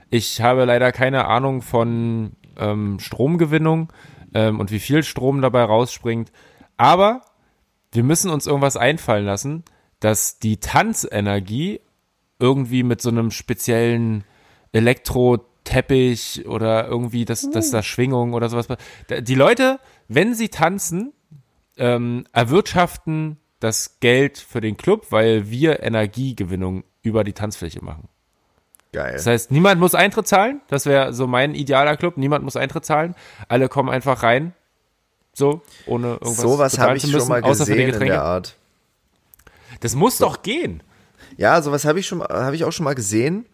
[0.08, 3.92] Ich habe leider keine Ahnung von ähm, Stromgewinnung
[4.32, 6.30] ähm, und wie viel Strom dabei rausspringt.
[6.80, 7.20] Aber
[7.92, 9.64] wir müssen uns irgendwas einfallen lassen,
[10.00, 11.82] dass die Tanzenergie
[12.38, 14.24] irgendwie mit so einem speziellen
[14.72, 18.66] Elektro-Teppich oder irgendwie, dass, dass da Schwingung oder sowas.
[19.10, 19.78] Die Leute,
[20.08, 21.12] wenn sie tanzen,
[21.76, 28.08] ähm, erwirtschaften das Geld für den Club, weil wir Energiegewinnung über die Tanzfläche machen.
[28.94, 29.12] Geil.
[29.12, 30.62] Das heißt, niemand muss Eintritt zahlen.
[30.68, 32.16] Das wäre so mein idealer Club.
[32.16, 33.14] Niemand muss Eintritt zahlen.
[33.48, 34.54] Alle kommen einfach rein.
[35.40, 38.56] So, ohne irgendwas Sowas habe ich zu schon müssen, mal gesehen in der Art.
[39.80, 40.82] Das muss doch gehen.
[41.38, 43.46] Ja, sowas habe ich schon, habe ich auch schon mal gesehen.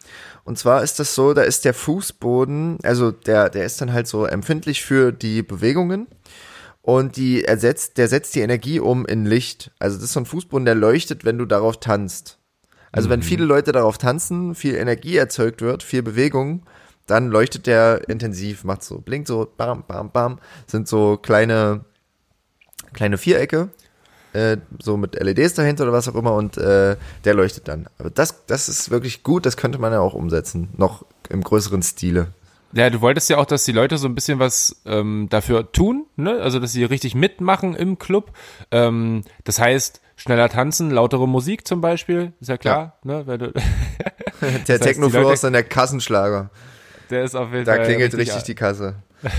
[0.43, 4.07] Und zwar ist das so, da ist der Fußboden, also der, der ist dann halt
[4.07, 6.07] so empfindlich für die Bewegungen
[6.81, 9.71] und die ersetzt, der setzt die Energie um in Licht.
[9.79, 12.37] Also das ist so ein Fußboden, der leuchtet, wenn du darauf tanzt.
[12.91, 16.63] Also wenn viele Leute darauf tanzen, viel Energie erzeugt wird, viel Bewegung,
[17.07, 21.85] dann leuchtet der intensiv, macht so, blinkt so, bam, bam, bam, sind so kleine,
[22.93, 23.69] kleine Vierecke
[24.33, 26.95] äh, so mit LEDs dahinter oder was auch immer und äh,
[27.25, 27.87] der leuchtet dann.
[27.97, 31.81] Aber das, das ist wirklich gut, das könnte man ja auch umsetzen, noch im größeren
[31.81, 32.27] Stile.
[32.73, 36.05] Ja, du wolltest ja auch, dass die Leute so ein bisschen was ähm, dafür tun,
[36.17, 36.41] ne?
[36.41, 38.33] Also dass sie richtig mitmachen im Club.
[38.71, 43.25] Ähm, das heißt, schneller tanzen, lautere Musik zum Beispiel, ist ja klar, ne?
[43.25, 43.53] Weil du,
[44.41, 46.51] Der heißt, Technofloor ist dann der Kassenschlager.
[47.09, 48.95] Der ist auf jeden Da Fall klingelt richtig die Kasse.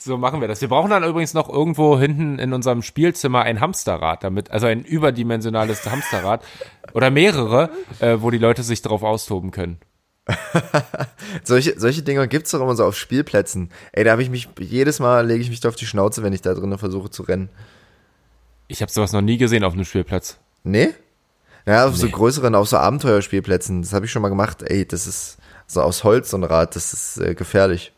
[0.00, 0.60] So machen wir das.
[0.60, 4.84] Wir brauchen dann übrigens noch irgendwo hinten in unserem Spielzimmer ein Hamsterrad, damit, also ein
[4.84, 6.44] überdimensionales Hamsterrad
[6.94, 9.78] oder mehrere, äh, wo die Leute sich drauf austoben können.
[11.42, 13.70] Solche, solche Dinger gibt's doch immer so auf Spielplätzen.
[13.92, 16.34] Ey, da habe ich mich, jedes Mal lege ich mich da auf die Schnauze, wenn
[16.34, 17.48] ich da drinnen versuche zu rennen.
[18.66, 20.38] Ich habe sowas noch nie gesehen auf einem Spielplatz.
[20.64, 20.90] Nee?
[21.64, 23.80] Ja, auf so größeren, auf so Abenteuerspielplätzen.
[23.80, 24.62] Das habe ich schon mal gemacht.
[24.62, 25.38] Ey, das ist
[25.68, 27.92] so aus Holz so ein Rad, das ist äh, gefährlich.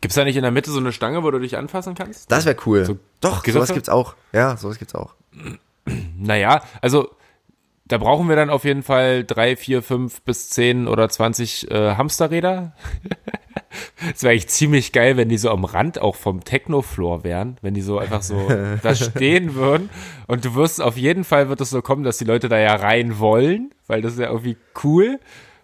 [0.00, 2.30] Gibt's da nicht in der Mitte so eine Stange, wo du dich anfassen kannst?
[2.30, 2.84] Das wäre cool.
[2.84, 3.58] So Doch, Griffe?
[3.58, 4.14] sowas gibt's auch.
[4.32, 5.14] Ja, sowas gibt's auch.
[6.18, 7.08] Naja, also
[7.86, 11.96] da brauchen wir dann auf jeden Fall drei, vier, fünf bis zehn oder zwanzig äh,
[11.96, 12.74] Hamsterräder.
[14.14, 17.74] Es wäre eigentlich ziemlich geil, wenn die so am Rand auch vom Technofloor wären, wenn
[17.74, 18.48] die so einfach so
[18.82, 19.90] da stehen würden.
[20.28, 22.76] Und du wirst auf jeden Fall wird es so kommen, dass die Leute da ja
[22.76, 25.18] rein wollen, weil das ist ja irgendwie cool.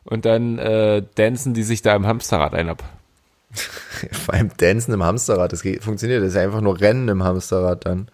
[0.05, 2.83] Und dann äh, dancen die sich da im Hamsterrad ein ab.
[4.13, 6.23] Vor allem Dancen im Hamsterrad, das geht, funktioniert.
[6.23, 8.09] Das ist ja einfach nur Rennen im Hamsterrad dann.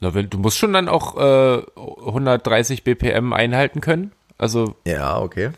[0.00, 4.12] Na, wenn, du musst schon dann auch äh, 130 BPM einhalten können.
[4.38, 5.50] Also Ja, okay.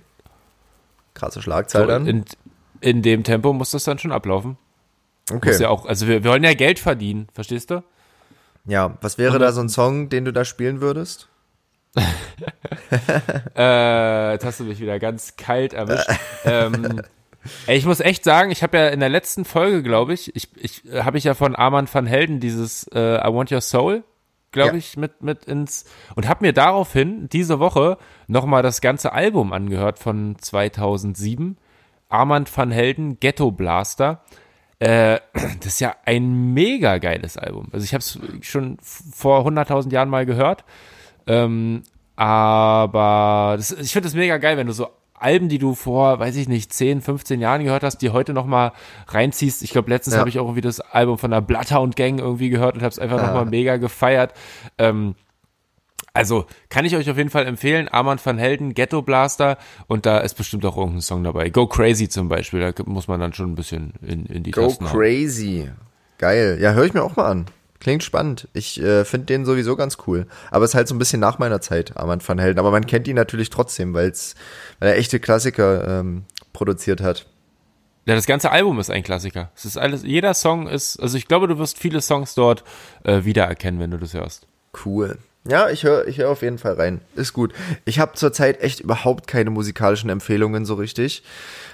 [1.14, 2.06] Krasse Schlagzahl so dann.
[2.06, 2.24] in,
[2.80, 4.58] in dem Tempo muss das dann schon ablaufen.
[5.30, 5.50] okay.
[5.50, 7.82] Muss ja auch, also wir, wir wollen ja Geld verdienen, verstehst du?
[8.64, 11.28] Ja, was wäre da so ein Song, den du da spielen würdest?
[13.57, 16.09] äh, jetzt hast du mich wieder ganz kalt erwischt.
[16.45, 17.03] ähm,
[17.66, 20.82] ich muss echt sagen, ich habe ja in der letzten Folge, glaube ich, ich, ich
[21.03, 24.05] habe ich ja von Armand van Helden dieses äh, I Want Your Soul,
[24.53, 24.76] glaube Ja.
[24.76, 25.84] ich, mit mit ins
[26.14, 31.57] und habe mir daraufhin diese Woche noch mal das ganze Album angehört von 2007.
[32.09, 34.22] Armand van Helden Ghetto Blaster.
[34.78, 35.18] Äh,
[35.59, 37.68] das ist ja ein mega geiles Album.
[37.72, 40.64] Also ich habe es schon vor 100.000 Jahren mal gehört.
[41.26, 41.82] Ähm,
[42.16, 46.34] aber das, ich finde es mega geil, wenn du so Alben, die du vor, weiß
[46.34, 48.72] ich nicht, 10, 15 Jahren gehört hast, die heute noch mal
[49.06, 49.62] reinziehst.
[49.62, 50.20] Ich glaube, letztens Ja.
[50.20, 52.98] habe ich auch irgendwie das Album von der Bloodhound Gang irgendwie gehört und habe es
[52.98, 54.34] einfach noch mal mega gefeiert.
[54.78, 55.14] Ähm,
[56.12, 57.88] also kann ich euch auf jeden Fall empfehlen.
[57.88, 61.50] Armand van Helden, Ghetto Blaster und da ist bestimmt auch irgendein Song dabei.
[61.50, 64.62] Go Crazy zum Beispiel, da muss man dann schon ein bisschen in, in die Go
[64.66, 65.70] Tasten crazy.
[66.18, 66.58] Geil.
[66.60, 67.46] Ja, höre ich mir auch mal an.
[67.82, 68.46] Klingt spannend.
[68.52, 70.28] Ich äh, finde den sowieso ganz cool.
[70.52, 72.60] Aber ist halt so ein bisschen nach meiner Zeit, Armand van Helden.
[72.60, 74.36] Aber man kennt ihn natürlich trotzdem, weil's,
[74.78, 76.22] weil er echte Klassiker ähm,
[76.52, 77.26] produziert hat.
[78.06, 79.50] Ja, das ganze Album ist ein Klassiker.
[79.56, 82.62] Es ist alles, jeder Song ist, also ich glaube, du wirst viele Songs dort
[83.02, 84.46] äh, wiedererkennen, wenn du das hörst.
[84.84, 85.18] Cool.
[85.49, 87.01] Ja, ich höre ich hör auf jeden Fall rein.
[87.16, 87.53] Ist gut.
[87.84, 91.24] Ich habe zurzeit echt überhaupt keine musikalischen Empfehlungen so richtig,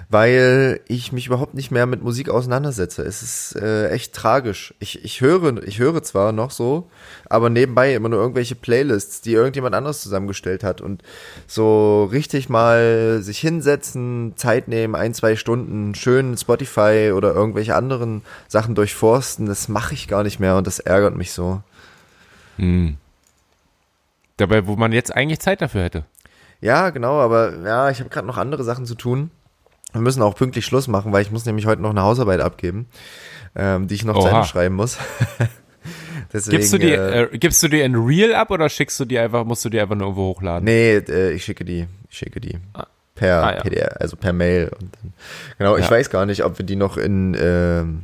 [0.08, 3.02] weil ich mich überhaupt nicht mehr mit Musik auseinandersetze.
[3.02, 4.72] Es ist äh, echt tragisch.
[4.78, 6.88] Ich, ich höre ich höre zwar noch so,
[7.28, 11.02] aber nebenbei immer nur irgendwelche Playlists, die irgendjemand anderes zusammengestellt hat und
[11.46, 18.22] so richtig mal sich hinsetzen, Zeit nehmen, ein, zwei Stunden schön Spotify oder irgendwelche anderen
[18.48, 21.60] Sachen durchforsten, das mache ich gar nicht mehr und das ärgert mich so.
[24.38, 26.04] Dabei, wo man jetzt eigentlich Zeit dafür hätte.
[26.60, 29.30] Ja, genau, aber ja, ich habe gerade noch andere Sachen zu tun.
[29.92, 32.86] Wir müssen auch pünktlich Schluss machen, weil ich muss nämlich heute noch eine Hausarbeit abgeben,
[33.54, 34.36] ähm, die ich noch zu Oha.
[34.38, 34.98] Ende schreiben muss.
[36.32, 39.04] Deswegen, Gibst du die, äh, äh, gibst du die in Real ab oder schickst du
[39.06, 40.64] die einfach, musst du die einfach nur irgendwo hochladen?
[40.64, 42.58] nee, äh, ich schicke die, ich schicke die
[43.14, 43.60] per Ah, ja.
[43.62, 44.70] PDF, also per Mail.
[44.78, 45.12] Dann,
[45.56, 45.90] genau, ich Ja.
[45.90, 48.02] weiß gar nicht, ob wir die noch in ähm,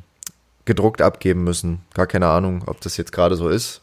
[0.64, 1.82] gedruckt abgeben müssen.
[1.92, 3.82] Gar keine Ahnung, ob das jetzt gerade so ist.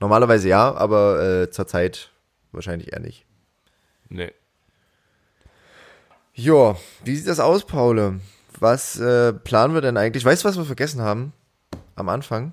[0.00, 2.10] Normalerweise ja, aber äh, zurzeit
[2.52, 3.24] wahrscheinlich eher nicht.
[4.08, 4.32] Nee.
[6.34, 8.20] Ja, wie sieht das aus, Paul?
[8.60, 10.24] Was äh, planen wir denn eigentlich?
[10.24, 11.32] Weißt du, was wir vergessen haben?
[11.94, 12.52] Am Anfang?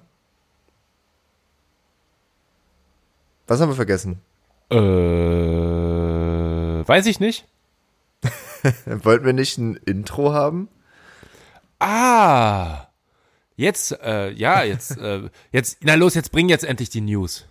[3.48, 4.22] Was haben wir vergessen?
[4.70, 4.78] Äh,
[6.88, 7.46] weiß ich nicht.
[8.86, 10.70] Wollten wir nicht ein Intro haben?
[11.80, 12.88] Ah,
[13.56, 17.45] jetzt, äh, ja, jetzt, äh, jetzt, na los, jetzt bring jetzt endlich die News.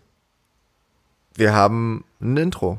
[1.34, 2.78] Wir haben ein Intro.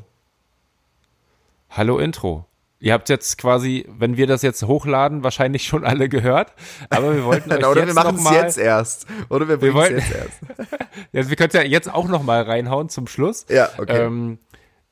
[1.70, 2.46] Hallo Intro.
[2.78, 6.52] Ihr habt jetzt quasi, wenn wir das jetzt hochladen, wahrscheinlich schon alle gehört.
[6.90, 9.06] Aber wir wollten euch Oder jetzt wir machen es jetzt erst.
[9.30, 10.40] Oder wir bringen es jetzt erst.
[11.12, 13.46] Ja, wir können es ja jetzt auch noch mal reinhauen zum Schluss.
[13.48, 14.04] Ja, okay.
[14.04, 14.38] Ähm,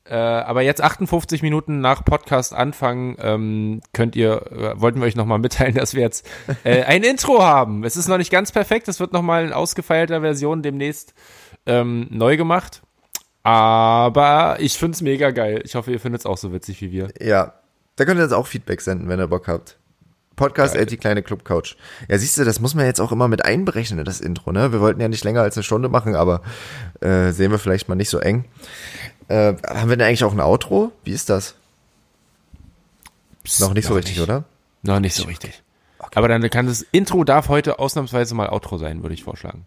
[0.05, 5.15] äh, aber jetzt 58 Minuten nach Podcast Anfang ähm, könnt ihr, äh, wollten wir euch
[5.15, 6.27] nochmal mitteilen, dass wir jetzt
[6.63, 7.83] äh, ein Intro haben.
[7.83, 11.13] Es ist noch nicht ganz perfekt, es wird nochmal in ausgefeilter Version demnächst
[11.65, 12.81] ähm, neu gemacht.
[13.43, 15.61] Aber ich find's mega geil.
[15.65, 17.09] Ich hoffe, ihr findet's auch so witzig wie wir.
[17.21, 17.53] Ja,
[17.97, 19.77] da könnt ihr jetzt auch Feedback senden, wenn ihr Bock habt.
[20.35, 21.75] Podcast at die kleine Clubcouch.
[22.09, 24.71] Ja, siehst du, das muss man jetzt auch immer mit einberechnen, das Intro, ne?
[24.71, 26.41] Wir wollten ja nicht länger als eine Stunde machen, aber
[27.01, 28.45] äh, sehen wir vielleicht mal nicht so eng.
[29.27, 30.91] Äh, haben wir denn eigentlich auch ein Outro?
[31.03, 31.55] Wie ist das?
[33.43, 34.23] Psst, Noch nicht so richtig, nicht.
[34.23, 34.43] oder?
[34.83, 35.61] Noch nicht so richtig.
[36.15, 39.65] Aber dann kann das Intro darf heute ausnahmsweise mal Outro sein, würde ich vorschlagen.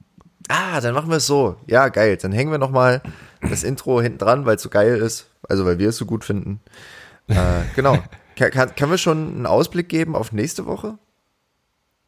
[0.49, 1.57] Ah, dann machen wir es so.
[1.67, 2.17] Ja, geil.
[2.19, 3.03] Dann hängen wir noch mal
[3.41, 5.27] das Intro hinten dran, weil es so geil ist.
[5.49, 6.61] Also, weil wir es so gut finden.
[7.29, 7.35] Äh,
[7.75, 7.99] genau.
[8.37, 10.99] Kann, kann, können wir schon einen Ausblick geben auf nächste Woche?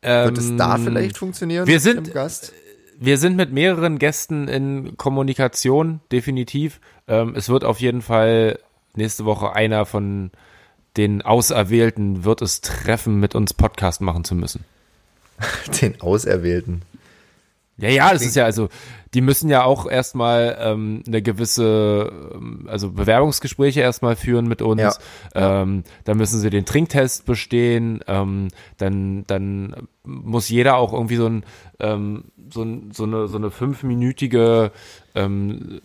[0.03, 1.67] Wird es da Ähm, vielleicht funktionieren?
[1.67, 2.53] wir mit sind- dem Gast?
[3.01, 6.81] Wir sind mit mehreren Gästen in Kommunikation, definitiv.
[7.07, 8.59] Ähm, es wird auf jeden Fall
[8.97, 10.33] nächste Woche einer von
[10.97, 14.65] den Auserwählten wird es treffen, mit uns Podcast machen zu müssen.
[15.81, 16.83] Den Auserwählten.
[17.77, 18.69] Ja, ja, das ist ja also,
[19.15, 24.81] die müssen ja auch erstmal ähm, eine gewisse, ähm, also Bewerbungsgespräche erstmal führen mit uns.
[25.35, 25.63] Ja.
[25.63, 28.01] Ähm, dann müssen sie den Trinktest bestehen.
[28.09, 31.45] Ähm, dann, dann muss jeder auch irgendwie so ein,
[31.79, 34.71] ähm, so, so eine so eine fünfminütige
[35.15, 35.81] ähm,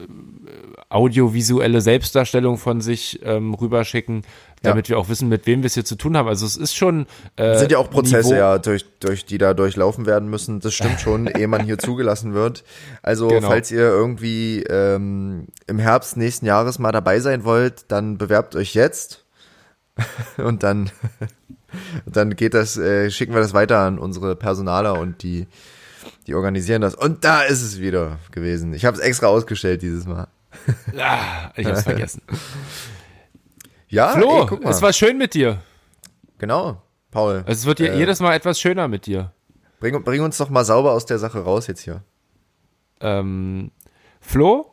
[0.90, 4.24] audiovisuelle Selbstdarstellung von sich ähm, rüberschicken,
[4.62, 6.28] damit wir auch wissen, mit wem wir es hier zu tun haben.
[6.28, 7.02] Also es ist schon
[7.36, 10.60] äh, Das sind ja auch Prozesse, Niveau- ja, durch, durch die da durchlaufen werden müssen.
[10.60, 12.64] Das stimmt schon, ehe man hier zugelassen wird.
[13.02, 13.48] Also, Genau.
[13.48, 18.74] falls ihr irgendwie ähm, im Herbst nächsten Jahres mal dabei sein wollt, dann bewerbt euch
[18.74, 19.26] jetzt.
[20.38, 20.90] Und dann,
[22.06, 25.48] dann geht das, äh, schicken wir das weiter an unsere Personaler und die
[26.28, 26.96] Die organisieren das.
[26.96, 28.74] Und da ist es wieder gewesen.
[28.74, 30.28] Ich habe es extra ausgestellt dieses Mal.
[30.98, 32.22] Ah, ich hab's vergessen.
[33.88, 35.62] Ja, Flo, ey, es war schön mit dir.
[36.40, 37.44] genau, Paul.
[37.48, 39.32] Es wird je- jedes Mal etwas schöner mit dir.
[39.80, 42.04] Bring, bring uns doch mal sauber aus der Sache raus jetzt hier.
[43.02, 43.70] Ähm,
[44.20, 44.72] Flo,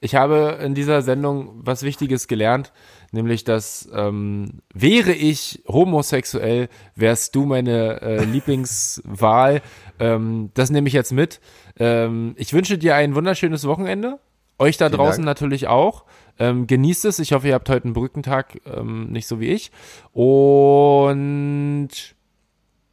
[0.00, 2.72] ich habe in dieser Sendung was Wichtiges gelernt,
[3.12, 9.62] nämlich dass ähm, wäre ich homosexuell, wärst du meine äh, Lieblingswahl.
[9.98, 11.40] Ähm, das nehme ich jetzt mit.
[11.78, 14.18] Ähm, ich wünsche dir ein wunderschönes Wochenende.
[14.58, 15.36] Euch da Vielen draußen Dank.
[15.38, 16.04] natürlich auch.
[16.38, 17.18] Ähm, genießt es.
[17.18, 19.70] Ich hoffe, ihr habt heute einen Brückentag, ähm, nicht so wie ich.
[20.12, 21.88] Und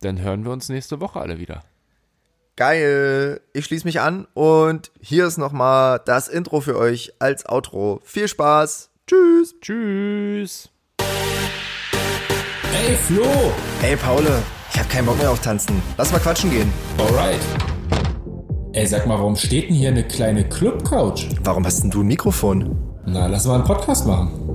[0.02, 1.64] dann hören wir uns nächste Woche alle wieder.
[2.56, 3.40] Geil.
[3.54, 8.02] Ich schließe mich an und hier ist nochmal das Intro für euch als Outro.
[8.04, 8.89] Viel Spaß.
[9.10, 9.56] Tschüss.
[9.60, 10.70] Tschüss.
[11.00, 13.26] Ey, Flo!
[13.82, 14.24] Ey, Paul,
[14.72, 15.82] ich hab keinen Bock mehr auf Tanzen.
[15.98, 16.72] Lass mal quatschen gehen.
[17.00, 17.40] Alright.
[18.74, 21.26] Ey, sag mal, warum steht denn hier eine kleine Club-Couch?
[21.44, 22.78] Warum hast denn du ein Mikrofon?
[23.08, 24.49] Na, lass mal einen Podcast machen.